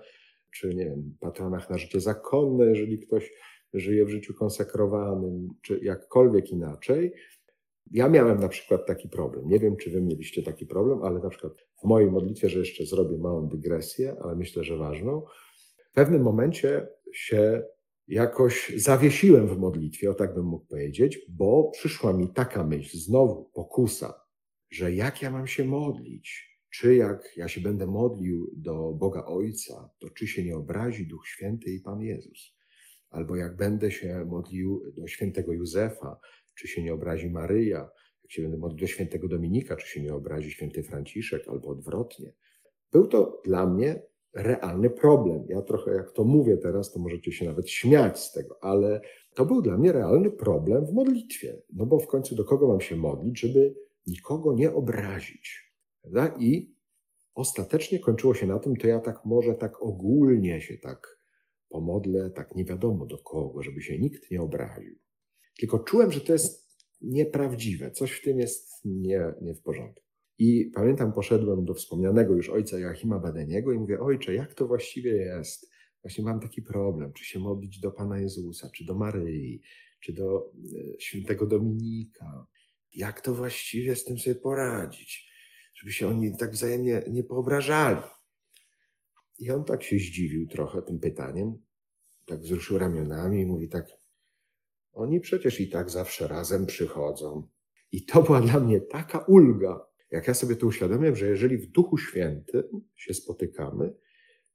[0.51, 3.31] czy nie wiem, patronach na życie zakonne, jeżeli ktoś
[3.73, 7.13] żyje w życiu konsekrowanym, czy jakkolwiek inaczej.
[7.91, 9.47] Ja miałem na przykład taki problem.
[9.47, 12.85] Nie wiem, czy wy mieliście taki problem, ale na przykład w mojej modlitwie, że jeszcze
[12.85, 15.25] zrobię małą dygresję, ale myślę, że ważną,
[15.91, 17.63] w pewnym momencie się
[18.07, 23.51] jakoś zawiesiłem w modlitwie, o tak bym mógł powiedzieć, bo przyszła mi taka myśl, znowu
[23.53, 24.13] pokusa,
[24.71, 26.53] że jak ja mam się modlić?
[26.69, 31.27] Czy jak ja się będę modlił do Boga Ojca, to czy się nie obrazi Duch
[31.27, 32.55] Święty i Pan Jezus?
[33.09, 36.19] Albo jak będę się modlił do świętego Józefa,
[36.55, 37.89] czy się nie obrazi Maryja?
[38.23, 42.33] Jak się będę modlił do świętego Dominika, czy się nie obrazi święty Franciszek, albo odwrotnie?
[42.91, 44.01] Był to dla mnie
[44.33, 45.45] realny problem.
[45.47, 49.01] Ja trochę jak to mówię teraz, to możecie się nawet śmiać z tego, ale
[49.33, 51.61] to był dla mnie realny problem w modlitwie.
[51.73, 53.75] No bo w końcu do kogo mam się modlić, żeby
[54.07, 55.73] nikogo nie obrazić?
[56.01, 56.35] Prawda?
[56.39, 56.75] I
[57.35, 61.19] ostatecznie kończyło się na tym, to ja tak może tak ogólnie się tak
[61.69, 64.95] pomodlę, tak nie wiadomo do kogo, żeby się nikt nie obraził.
[65.59, 66.63] Tylko czułem, że to jest
[67.01, 70.03] nieprawdziwe, coś w tym jest nie, nie w porządku.
[70.37, 75.11] I pamiętam, poszedłem do wspomnianego już ojca Joachima Badeniego i mówię, ojcze, jak to właściwie
[75.11, 75.69] jest?
[76.03, 79.61] Właśnie mam taki problem, czy się modlić do Pana Jezusa, czy do Maryi,
[79.99, 80.51] czy do
[80.95, 82.47] e, świętego Dominika.
[82.93, 85.33] Jak to właściwie z tym sobie poradzić?
[85.75, 88.01] Żeby się oni tak wzajemnie nie poobrażali.
[89.39, 91.57] I on tak się zdziwił trochę tym pytaniem,
[92.25, 93.87] tak wzruszył ramionami i mówi tak,
[94.93, 97.47] oni przecież i tak zawsze razem przychodzą.
[97.91, 101.71] I to była dla mnie taka ulga, jak ja sobie to uświadomiłem, że jeżeli w
[101.71, 102.63] Duchu Świętym
[102.95, 103.93] się spotykamy,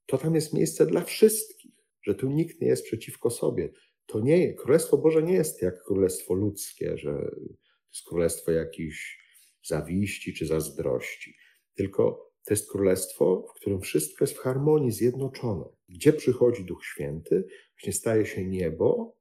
[0.06, 3.72] to tam jest miejsce dla wszystkich, że tu nikt nie jest przeciwko sobie.
[4.06, 9.18] To nie, Królestwo Boże nie jest jak Królestwo ludzkie, że to jest Królestwo jakiejś
[9.64, 11.36] zawiści czy zazdrości,
[11.74, 15.64] tylko to jest Królestwo, w którym wszystko jest w harmonii, zjednoczone.
[15.88, 19.17] Gdzie przychodzi Duch Święty, właśnie staje się niebo,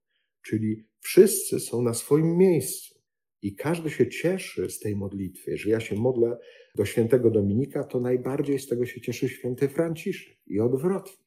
[0.48, 2.96] czyli wszyscy są na swoim miejscu.
[3.42, 5.52] I każdy się cieszy z tej modlitwy.
[5.52, 6.38] Jeżeli ja się modlę
[6.76, 11.26] do świętego Dominika, to najbardziej z tego się cieszy święty Franciszek i odwrotnie.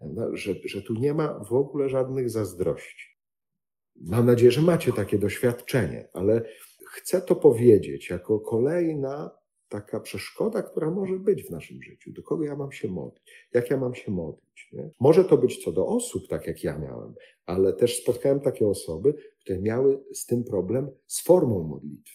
[0.00, 3.06] No, że, że tu nie ma w ogóle żadnych zazdrości.
[3.96, 6.42] Mam nadzieję, że macie takie doświadczenie, ale
[6.86, 9.30] chcę to powiedzieć jako kolejna
[9.68, 12.12] taka przeszkoda, która może być w naszym życiu.
[12.12, 13.48] Do kogo ja mam się modlić?
[13.52, 14.68] Jak ja mam się modlić?
[14.72, 14.90] Nie?
[15.00, 17.14] Może to być co do osób, tak jak ja miałem,
[17.46, 22.14] ale też spotkałem takie osoby, które miały z tym problem z formą modlitwy.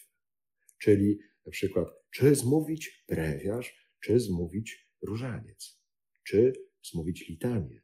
[0.77, 5.79] Czyli na przykład, czy zmówić brewiarz, czy zmówić różaniec,
[6.23, 6.53] czy
[6.91, 7.81] zmówić litanię,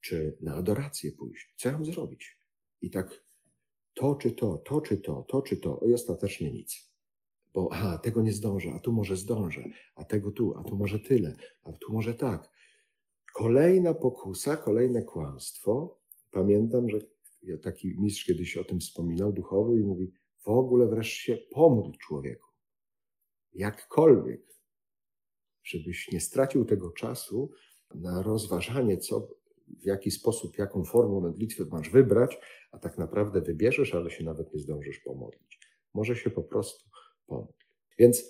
[0.00, 1.54] czy na adorację pójść.
[1.56, 2.38] Co ja mam zrobić?
[2.80, 3.24] I tak
[3.94, 6.91] to czy to, to czy to, to czy to, i ostatecznie nic.
[7.54, 11.00] Bo aha, tego nie zdążę, a tu może zdążę, a tego tu, a tu może
[11.00, 12.50] tyle, a tu może tak.
[13.34, 16.00] Kolejna pokusa, kolejne kłamstwo.
[16.30, 16.98] Pamiętam, że
[17.62, 20.12] taki mistrz kiedyś o tym wspominał, duchowy, i mówi:
[20.44, 22.48] W ogóle wreszcie pomódl człowieku.
[23.52, 24.42] jakkolwiek,
[25.64, 27.50] żebyś nie stracił tego czasu
[27.94, 29.28] na rozważanie, co,
[29.68, 32.38] w jaki sposób, jaką formę modlitwy masz wybrać,
[32.72, 35.60] a tak naprawdę wybierzesz, ale się nawet nie zdążysz pomodlić.
[35.94, 36.90] Może się po prostu
[37.26, 37.56] pomóc.
[37.98, 38.24] Więc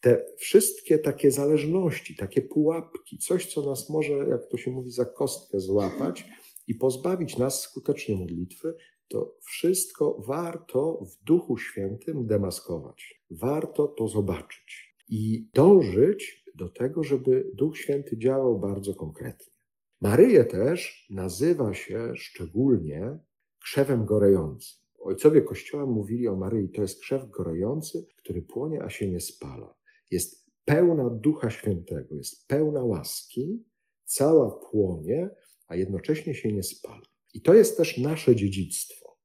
[0.00, 5.04] te wszystkie takie zależności, takie pułapki, coś, co nas może, jak to się mówi, za
[5.04, 6.24] kostkę złapać
[6.66, 8.74] i pozbawić nas skutecznie modlitwy,
[9.08, 13.22] to wszystko warto w Duchu Świętym demaskować.
[13.30, 19.52] Warto to zobaczyć i dążyć do tego, żeby Duch Święty działał bardzo konkretnie.
[20.00, 23.18] Maryję też nazywa się szczególnie
[23.58, 24.83] krzewem gorejącym.
[25.04, 29.74] Ojcowie Kościoła mówili o Maryi, to jest krzew gorejący, który płonie, a się nie spala.
[30.10, 33.64] Jest pełna Ducha Świętego, jest pełna łaski,
[34.04, 35.30] cała płonie,
[35.66, 37.02] a jednocześnie się nie spala.
[37.34, 39.18] I to jest też nasze dziedzictwo.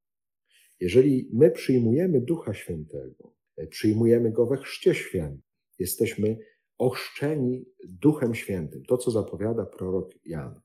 [0.80, 3.36] Jeżeli my przyjmujemy Ducha Świętego,
[3.70, 5.42] przyjmujemy Go we chrzcie świętym,
[5.80, 6.38] jesteśmy
[6.78, 8.84] ochrzczeni Duchem Świętym.
[8.86, 10.62] To, co zapowiada prorok Jan,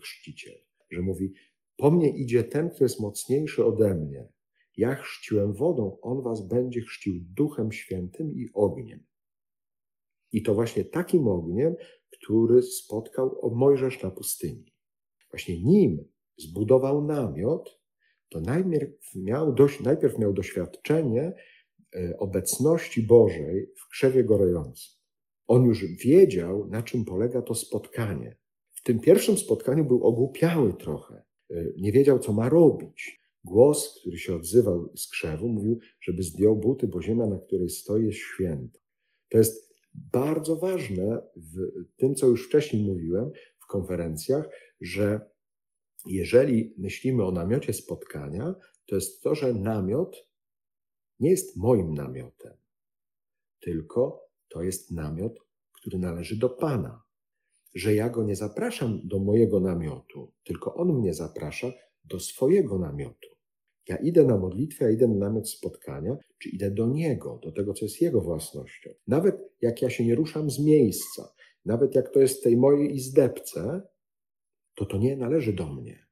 [0.00, 0.58] chrzciciel,
[0.90, 1.32] że mówi,
[1.76, 4.28] po mnie idzie ten, kto jest mocniejszy ode mnie.
[4.76, 9.04] Ja chrzciłem wodą, on was będzie chrzcił Duchem Świętym i ogniem.
[10.32, 11.76] I to właśnie takim ogniem,
[12.10, 14.74] który spotkał Mojżesz na pustyni.
[15.30, 16.04] Właśnie nim
[16.36, 17.80] zbudował namiot,
[18.28, 21.34] to najpierw miał, dość, najpierw miał doświadczenie
[21.96, 24.96] e, obecności Bożej w krzewie gorejącym.
[25.46, 28.36] On już wiedział, na czym polega to spotkanie.
[28.74, 31.25] W tym pierwszym spotkaniu był ogłupiały trochę.
[31.50, 33.20] E, nie wiedział, co ma robić.
[33.44, 38.06] Głos, który się odzywał z krzewu, mówił, żeby zdjął buty, bo ziemia, na której stoi,
[38.06, 38.78] jest święta.
[39.28, 41.58] To jest bardzo ważne w
[41.96, 44.48] tym, co już wcześniej mówiłem w konferencjach,
[44.80, 45.30] że
[46.06, 48.54] jeżeli myślimy o namiocie spotkania,
[48.86, 50.28] to jest to, że namiot
[51.20, 52.56] nie jest moim namiotem,
[53.60, 55.38] tylko to jest namiot,
[55.72, 57.05] który należy do Pana.
[57.76, 61.72] Że ja go nie zapraszam do mojego namiotu, tylko on mnie zaprasza
[62.04, 63.28] do swojego namiotu.
[63.88, 67.74] Ja idę na modlitwę, ja idę na namiot spotkania, czy idę do Niego, do tego,
[67.74, 68.90] co jest Jego własnością.
[69.06, 71.34] Nawet jak ja się nie ruszam z miejsca,
[71.64, 73.82] nawet jak to jest w tej mojej izdebce,
[74.74, 76.06] to to nie należy do mnie.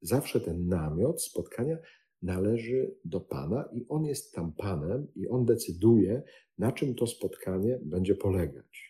[0.00, 1.78] Zawsze ten namiot spotkania
[2.22, 6.22] należy do Pana i On jest tam Panem i On decyduje,
[6.58, 8.87] na czym to spotkanie będzie polegać.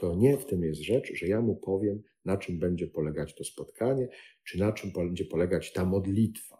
[0.00, 3.44] To nie w tym jest rzecz, że ja Mu powiem, na czym będzie polegać to
[3.44, 4.08] spotkanie,
[4.44, 6.58] czy na czym będzie polegać ta modlitwa.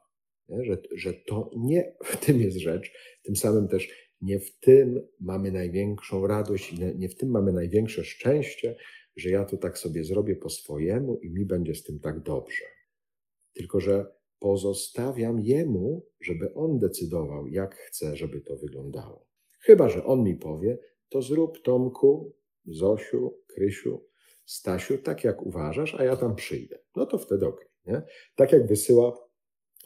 [0.49, 0.65] Nie?
[0.65, 3.89] Że, że to nie w tym jest rzecz, tym samym też
[4.21, 8.77] nie w tym mamy największą radość i nie w tym mamy największe szczęście,
[9.17, 12.65] że ja to tak sobie zrobię po swojemu i mi będzie z tym tak dobrze.
[13.53, 14.07] Tylko, że
[14.39, 19.27] pozostawiam jemu, żeby on decydował, jak chce, żeby to wyglądało.
[19.61, 24.07] Chyba, że on mi powie, to zrób Tomku, Zosiu, Krysiu,
[24.45, 26.79] Stasiu, tak jak uważasz, a ja tam przyjdę.
[26.97, 27.69] No to wtedy okej.
[27.87, 28.03] Okay,
[28.35, 29.29] tak jak wysyła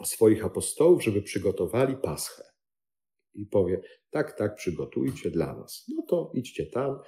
[0.04, 2.42] swoich apostołów, żeby przygotowali paschę.
[3.34, 5.84] I powie, tak, tak, przygotujcie dla nas.
[5.96, 6.98] No to idźcie tam,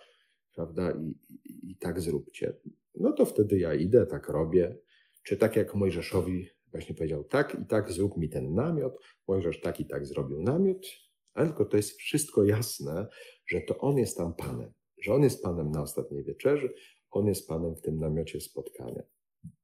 [0.54, 2.56] prawda, i, i, i tak zróbcie.
[2.94, 4.76] No to wtedy ja idę, tak robię.
[5.22, 8.98] Czy tak jak Mojżeszowi właśnie powiedział, tak i tak zrób mi ten namiot.
[9.28, 10.86] Mojżesz tak i tak zrobił namiot,
[11.34, 13.06] ale tylko to jest wszystko jasne,
[13.46, 16.74] że to on jest tam Panem, że on jest Panem na ostatniej wieczerzy,
[17.10, 19.02] on jest Panem w tym namiocie spotkania.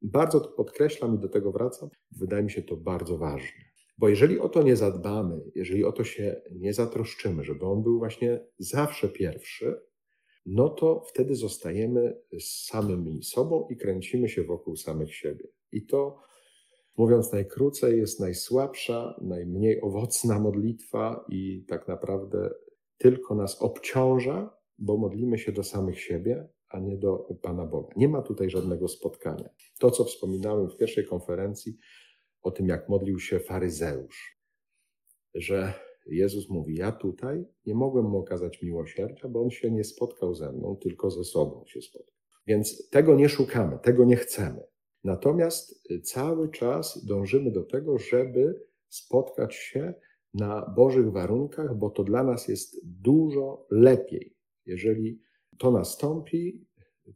[0.03, 1.89] Bardzo to podkreślam i do tego wracam.
[2.11, 3.65] Wydaje mi się to bardzo ważne.
[3.99, 7.99] Bo jeżeli o to nie zadbamy, jeżeli o to się nie zatroszczymy, żeby on był
[7.99, 9.81] właśnie zawsze pierwszy,
[10.47, 15.45] no to wtedy zostajemy samymi sobą i kręcimy się wokół samych siebie.
[15.73, 16.19] I to,
[16.97, 22.51] mówiąc najkrócej, jest najsłabsza, najmniej owocna modlitwa i tak naprawdę
[22.99, 27.89] tylko nas obciąża, bo modlimy się do samych siebie, a nie do Pana Boga.
[27.97, 29.49] Nie ma tutaj żadnego spotkania.
[29.79, 31.77] To, co wspominałem w pierwszej konferencji
[32.43, 34.39] o tym, jak modlił się faryzeusz,
[35.35, 35.73] że
[36.07, 40.53] Jezus mówi: Ja tutaj nie mogłem mu okazać miłosierdzia, bo on się nie spotkał ze
[40.53, 42.15] mną, tylko ze sobą się spotkał.
[42.47, 44.61] Więc tego nie szukamy, tego nie chcemy.
[45.05, 49.95] Natomiast cały czas dążymy do tego, żeby spotkać się
[50.35, 54.32] na Bożych warunkach, bo to dla nas jest dużo lepiej,
[54.67, 55.21] jeżeli
[55.59, 56.67] to nastąpi,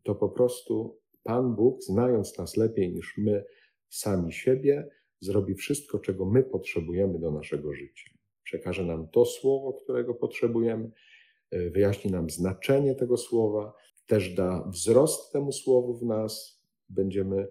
[0.02, 3.44] to po prostu Pan Bóg, znając nas lepiej niż my
[3.88, 4.88] sami siebie,
[5.20, 8.10] zrobi wszystko, czego my potrzebujemy do naszego życia.
[8.42, 10.90] Przekaże nam to słowo, którego potrzebujemy,
[11.50, 13.72] e, wyjaśni nam znaczenie tego słowa,
[14.06, 16.62] też da wzrost temu słowu w nas.
[16.88, 17.48] Będziemy e,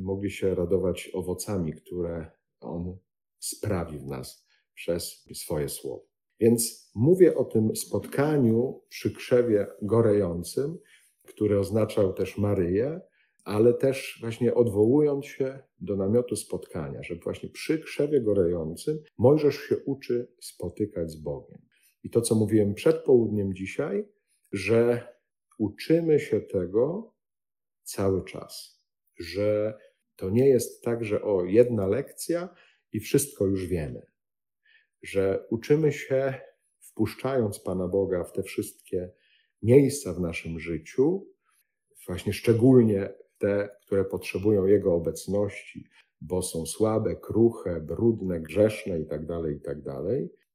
[0.00, 2.30] mogli się radować owocami, które
[2.60, 2.98] On
[3.38, 6.13] sprawi w nas przez swoje słowo.
[6.44, 10.78] Więc mówię o tym spotkaniu przy krzewie gorejącym,
[11.22, 13.00] który oznaczał też Maryję,
[13.44, 19.76] ale też właśnie odwołując się do namiotu spotkania, że właśnie przy krzewie gorejącym Mojżesz się
[19.76, 21.58] uczy spotykać z Bogiem.
[22.02, 24.08] I to, co mówiłem przed południem dzisiaj,
[24.52, 25.08] że
[25.58, 27.14] uczymy się tego
[27.82, 28.82] cały czas,
[29.18, 29.78] że
[30.16, 32.54] to nie jest tak, że o jedna lekcja
[32.92, 34.13] i wszystko już wiemy,
[35.04, 36.34] że uczymy się,
[36.80, 39.10] wpuszczając Pana Boga w te wszystkie
[39.62, 41.26] miejsca w naszym życiu,
[42.06, 45.84] właśnie szczególnie te, które potrzebują Jego obecności,
[46.20, 49.82] bo są słabe, kruche, brudne, grzeszne itd., tak itd.
[49.84, 50.04] Tak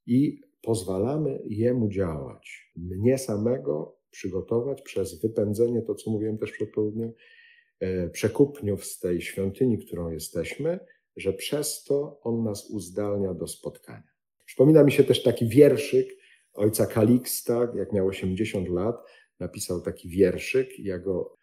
[0.06, 2.72] I pozwalamy Jemu działać.
[2.76, 7.14] Mnie samego przygotować przez wypędzenie, to co mówiłem też przed południem,
[7.80, 10.80] e, przekupniów z tej świątyni, którą jesteśmy,
[11.16, 14.18] że przez to On nas uzdalnia do spotkania.
[14.50, 16.18] Przypomina mi się też taki wierszyk
[16.54, 18.95] ojca Kaliksta, jak miał 80 lat,
[19.39, 20.80] napisał taki wierszyk.
[20.80, 21.36] Ja go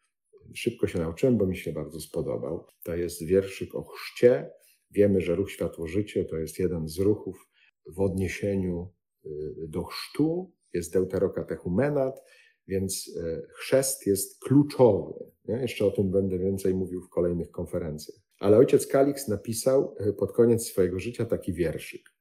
[0.54, 2.66] szybko się nauczyłem, bo mi się bardzo spodobał.
[2.84, 4.50] To jest wierszyk o chrzcie.
[4.90, 7.48] Wiemy, że ruch Światło-Życie to jest jeden z ruchów
[7.86, 8.92] w odniesieniu
[9.24, 9.30] y,
[9.68, 10.52] do chrztu.
[10.74, 12.22] Jest deuterokatechumenat,
[12.68, 15.14] więc y, chrzest jest kluczowy.
[15.44, 15.54] Nie?
[15.56, 18.18] Jeszcze o tym będę więcej mówił w kolejnych konferencjach.
[18.38, 22.15] Ale ojciec Kalix napisał y, pod koniec swojego życia taki wierszyk.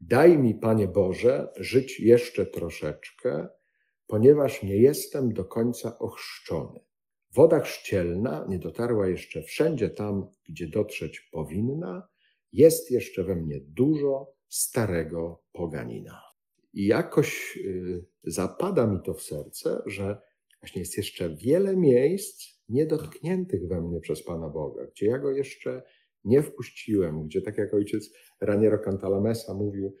[0.00, 3.48] Daj mi, Panie Boże, żyć jeszcze troszeczkę,
[4.06, 6.80] ponieważ nie jestem do końca ochrzczony.
[7.34, 12.08] Woda chrzcielna nie dotarła jeszcze wszędzie tam, gdzie dotrzeć powinna.
[12.52, 16.22] Jest jeszcze we mnie dużo starego poganina.
[16.72, 20.20] I jakoś y, zapada mi to w serce, że
[20.60, 25.82] właśnie jest jeszcze wiele miejsc niedotkniętych we mnie przez Pana Boga, gdzie ja go jeszcze
[26.24, 28.10] nie wpuściłem, gdzie tak jak ojciec
[28.40, 29.96] Raniero Cantalamessa mówił,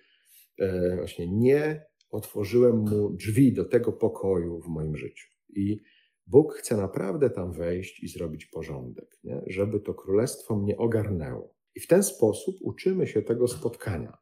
[0.58, 5.28] e, właśnie nie otworzyłem mu drzwi do tego pokoju w moim życiu.
[5.48, 5.80] I
[6.26, 9.42] Bóg chce naprawdę tam wejść i zrobić porządek, nie?
[9.46, 11.54] żeby to królestwo mnie ogarnęło.
[11.74, 14.18] I w ten sposób uczymy się tego spotkania.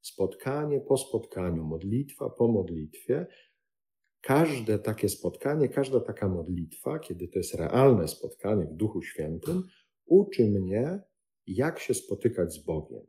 [0.00, 3.26] Spotkanie po spotkaniu, modlitwa po modlitwie.
[4.20, 9.62] Każde takie spotkanie, każda taka modlitwa, kiedy to jest realne spotkanie w Duchu Świętym,
[10.08, 11.00] uczy mnie,
[11.46, 13.06] jak się spotykać z Bogiem,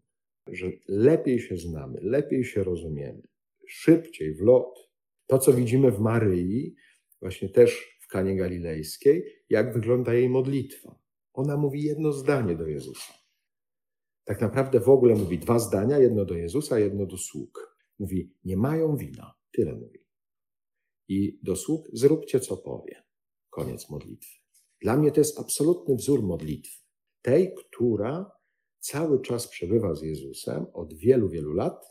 [0.48, 3.22] że lepiej się znamy, lepiej się rozumiemy,
[3.68, 4.90] szybciej w lot.
[5.28, 6.76] To, co widzimy w Maryi,
[7.22, 11.00] właśnie też w Kanie Galilejskiej, jak wygląda jej modlitwa.
[11.34, 13.14] Ona mówi jedno zdanie do Jezusa.
[14.24, 17.78] Tak naprawdę w ogóle mówi dwa zdania, jedno do Jezusa, jedno do sług.
[18.00, 19.34] Mówi, nie mają wina.
[19.52, 20.00] Tyle mówi.
[21.08, 23.04] I do sług zróbcie, co powie.
[23.50, 24.40] Koniec modlitwy.
[24.82, 26.89] Dla mnie to jest absolutny wzór modlitwy.
[27.22, 28.32] Tej, która
[28.80, 31.86] cały czas przebywa z Jezusem od wielu, wielu lat.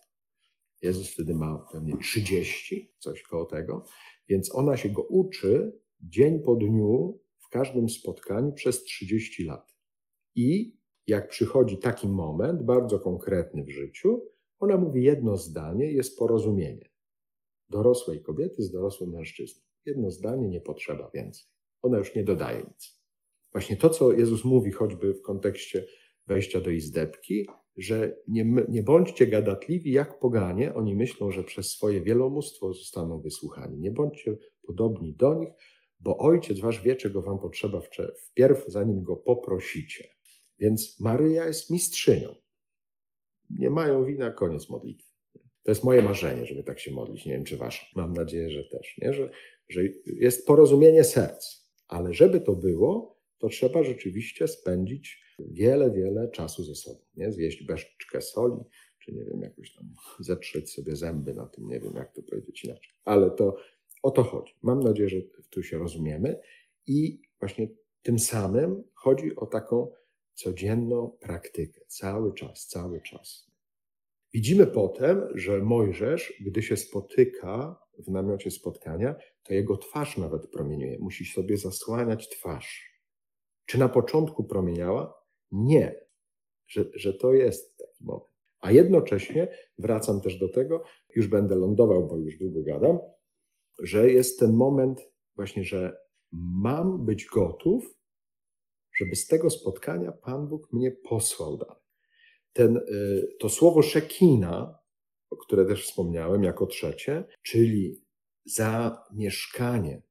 [0.83, 3.85] Jezus wtedy ma pewnie 30, coś koło tego.
[4.29, 9.74] Więc ona się go uczy dzień po dniu w każdym spotkaniu przez 30 lat.
[10.35, 16.91] I jak przychodzi taki moment, bardzo konkretny w życiu, ona mówi jedno zdanie, jest porozumienie.
[17.68, 19.62] Dorosłej kobiety z dorosłym mężczyzną.
[19.85, 21.45] Jedno zdanie, nie potrzeba więcej.
[21.83, 22.98] Ona już nie dodaje nic.
[23.53, 25.87] Właśnie to, co Jezus mówi, choćby w kontekście
[26.27, 27.47] wejścia do izdebki,
[27.77, 33.79] że nie, nie bądźcie gadatliwi jak poganie, oni myślą, że przez swoje wielomóstwo zostaną wysłuchani.
[33.79, 34.37] Nie bądźcie
[34.67, 35.49] podobni do nich,
[36.01, 37.81] bo Ojciec wasz wie, czego wam potrzeba
[38.17, 40.09] wpierw, zanim go poprosicie.
[40.59, 42.35] Więc Maryja jest mistrzynią.
[43.51, 45.09] Nie mają wina, koniec modlitwy.
[45.63, 47.27] To jest moje marzenie, żeby tak się modlić.
[47.27, 47.87] Nie wiem, czy wasze.
[47.97, 48.99] Mam nadzieję, że też.
[48.99, 49.13] Nie?
[49.13, 49.31] Że,
[49.69, 51.69] że jest porozumienie serc.
[51.89, 57.01] Ale żeby to było, to trzeba rzeczywiście spędzić wiele, wiele czasu ze sobą.
[57.16, 57.32] Nie?
[57.32, 58.62] Zjeść beszczkę soli,
[58.99, 62.64] czy nie wiem, jakoś tam zetrzeć sobie zęby na tym, nie wiem, jak to powiedzieć
[62.64, 62.93] inaczej.
[63.05, 63.57] Ale to
[64.03, 64.55] o to chodzi.
[64.62, 66.41] Mam nadzieję, że tu się rozumiemy
[66.86, 67.68] i właśnie
[68.03, 69.93] tym samym chodzi o taką
[70.34, 73.51] codzienną praktykę, cały czas, cały czas.
[74.32, 80.99] Widzimy potem, że Mojżesz, gdy się spotyka w namiocie spotkania, to jego twarz nawet promieniuje.
[80.99, 82.98] Musi sobie zasłaniać twarz.
[83.69, 85.14] Czy na początku promieniała?
[85.53, 86.07] Nie,
[86.66, 88.33] że, że to jest taki moment.
[88.61, 89.49] A jednocześnie
[89.79, 92.99] wracam też do tego, już będę lądował, bo już długo gadam,
[93.83, 95.01] że jest ten moment
[95.37, 95.99] właśnie, że
[96.33, 97.99] mam być gotów,
[98.97, 101.83] żeby z tego spotkania Pan Bóg mnie posłał dalej.
[102.53, 104.79] Ten, y, to słowo szekina,
[105.31, 108.05] o które też wspomniałem jako trzecie, czyli
[108.45, 110.03] zamieszkanie,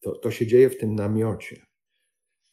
[0.00, 1.66] to, to się dzieje w tym namiocie.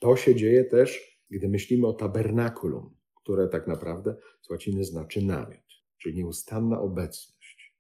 [0.02, 5.66] To się dzieje też, gdy myślimy o tabernakulum, które tak naprawdę z łaciny znaczy namiot,
[5.98, 7.76] czyli nieustanna obecność.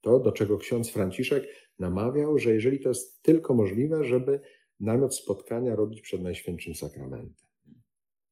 [0.00, 1.48] To, do czego ksiądz Franciszek
[1.78, 4.40] namawiał, że jeżeli to jest tylko możliwe, żeby
[4.80, 7.46] namiot spotkania robić przed Najświętszym Sakramentem.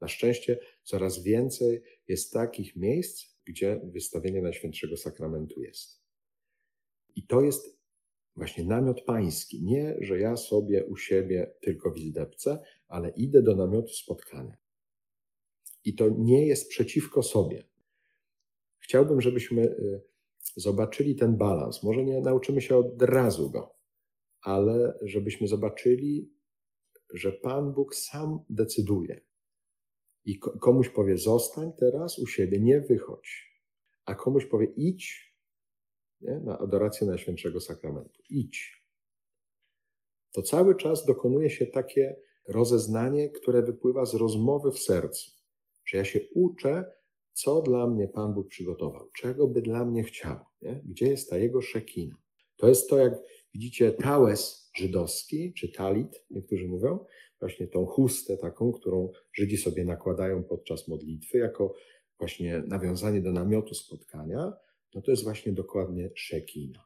[0.00, 6.02] Na szczęście coraz więcej jest takich miejsc, gdzie wystawienie Najświętszego Sakramentu jest.
[7.16, 7.78] I to jest
[8.36, 9.64] właśnie namiot pański.
[9.64, 14.56] Nie, że ja sobie u siebie tylko w izdebce, ale idę do namiotu spotkania.
[15.84, 17.64] I to nie jest przeciwko sobie.
[18.78, 20.02] Chciałbym, żebyśmy y,
[20.56, 21.82] zobaczyli ten balans.
[21.82, 23.74] Może nie nauczymy się od razu go,
[24.40, 26.32] ale żebyśmy zobaczyli,
[27.14, 29.20] że Pan Bóg sam decyduje.
[30.24, 33.48] I komuś powie: Zostań teraz u siebie, nie wychodź.
[34.04, 35.28] A komuś powie: Idź
[36.20, 36.40] nie?
[36.40, 38.22] na adorację Najświętszego Sakramentu.
[38.30, 38.84] Idź.
[40.32, 42.16] To cały czas dokonuje się takie
[42.48, 45.30] rozeznanie, które wypływa z rozmowy w sercu,
[45.84, 46.84] że ja się uczę,
[47.32, 50.82] co dla mnie Pan Bóg przygotował, czego by dla mnie chciał, nie?
[50.84, 52.16] gdzie jest ta Jego szekina.
[52.56, 53.14] To jest to, jak
[53.54, 57.04] widzicie, tałes żydowski, czy talit, niektórzy mówią,
[57.40, 61.74] właśnie tą chustę taką, którą Żydzi sobie nakładają podczas modlitwy, jako
[62.18, 64.52] właśnie nawiązanie do namiotu spotkania,
[64.94, 66.84] no to jest właśnie dokładnie szekina.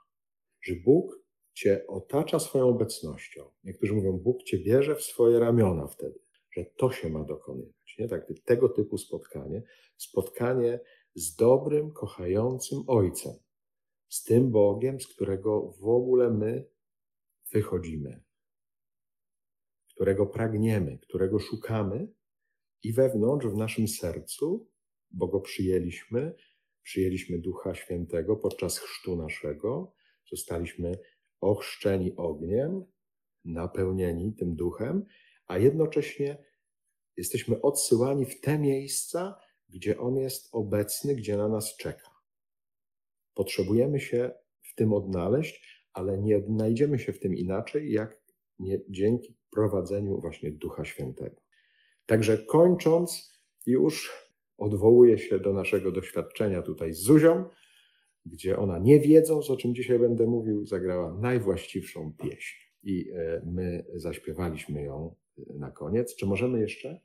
[0.62, 1.21] Że Bóg
[1.54, 3.50] Cię otacza swoją obecnością.
[3.64, 7.96] Niektórzy mówią, Bóg Cię bierze w swoje ramiona wtedy, że to się ma dokonywać.
[7.98, 8.08] Nie?
[8.08, 9.62] Tak, tego typu spotkanie,
[9.96, 10.80] spotkanie
[11.14, 13.32] z dobrym, kochającym Ojcem,
[14.08, 16.68] z tym Bogiem, z którego w ogóle my
[17.52, 18.22] wychodzimy,
[19.94, 22.08] którego pragniemy, którego szukamy
[22.82, 24.68] i wewnątrz, w naszym sercu,
[25.10, 26.34] bo go przyjęliśmy,
[26.82, 29.94] przyjęliśmy Ducha Świętego podczas chrztu naszego,
[30.30, 30.98] zostaliśmy
[31.42, 32.84] ochrzczeni ogniem,
[33.44, 35.04] napełnieni tym duchem,
[35.46, 36.44] a jednocześnie
[37.16, 39.38] jesteśmy odsyłani w te miejsca,
[39.68, 42.10] gdzie On jest obecny, gdzie na nas czeka.
[43.34, 44.30] Potrzebujemy się
[44.62, 48.22] w tym odnaleźć, ale nie odnajdziemy się w tym inaczej, jak
[48.58, 51.36] nie dzięki prowadzeniu właśnie Ducha Świętego.
[52.06, 53.32] Także kończąc,
[53.66, 54.12] już
[54.58, 57.48] odwołuję się do naszego doświadczenia tutaj z Zuzią,
[58.26, 62.56] gdzie ona, nie wiedząc o czym dzisiaj będę mówił, zagrała najwłaściwszą pieśń.
[62.82, 66.16] I e, my zaśpiewaliśmy ją e, na koniec.
[66.16, 67.00] Czy możemy jeszcze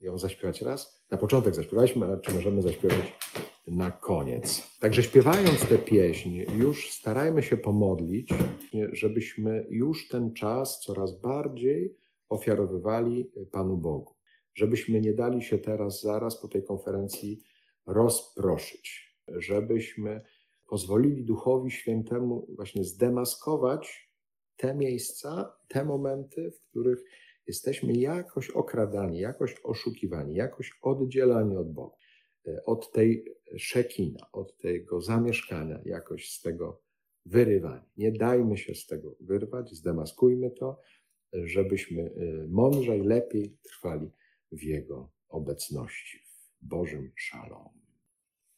[0.00, 1.04] ją zaśpiewać raz?
[1.10, 3.18] Na początek zaśpiewaliśmy, ale czy możemy zaśpiewać
[3.66, 4.78] na koniec?
[4.80, 8.30] Także śpiewając tę pieśń, już starajmy się pomodlić,
[8.92, 11.96] żebyśmy już ten czas coraz bardziej
[12.28, 14.14] ofiarowywali Panu Bogu.
[14.54, 17.42] Żebyśmy nie dali się teraz, zaraz po tej konferencji
[17.86, 20.20] rozproszyć żebyśmy
[20.68, 24.12] pozwolili Duchowi Świętemu właśnie zdemaskować
[24.56, 27.04] te miejsca, te momenty, w których
[27.46, 31.96] jesteśmy jakoś okradani, jakoś oszukiwani, jakoś oddzielani od Boga,
[32.46, 33.24] e, od tej
[33.56, 36.82] szekina, od tego zamieszkania, jakoś z tego
[37.26, 37.84] wyrywani.
[37.96, 40.80] Nie dajmy się z tego wyrwać, zdemaskujmy to,
[41.32, 44.10] żebyśmy e, mądrzej, lepiej trwali
[44.52, 47.81] w Jego obecności, w Bożym szalom.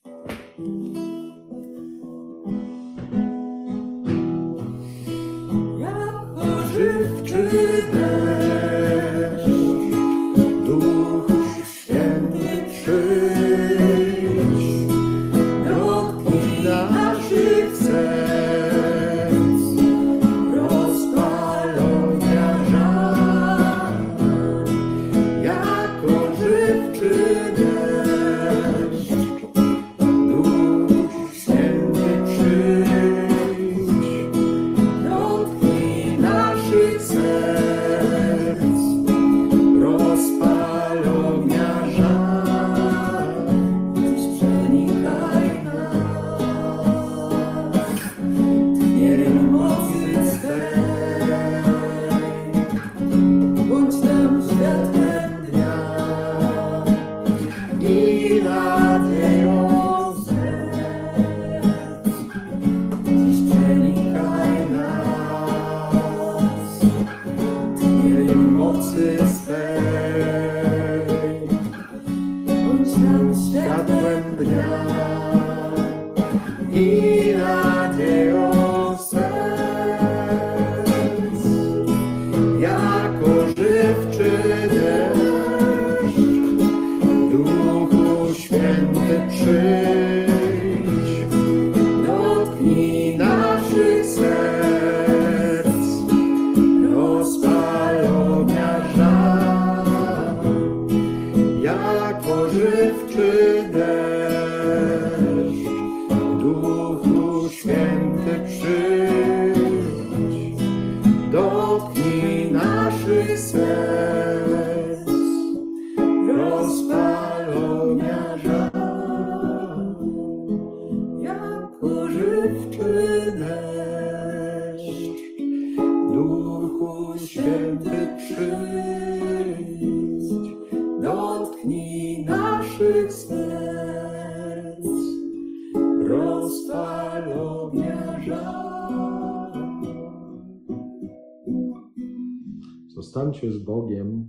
[0.07, 1.24] Jako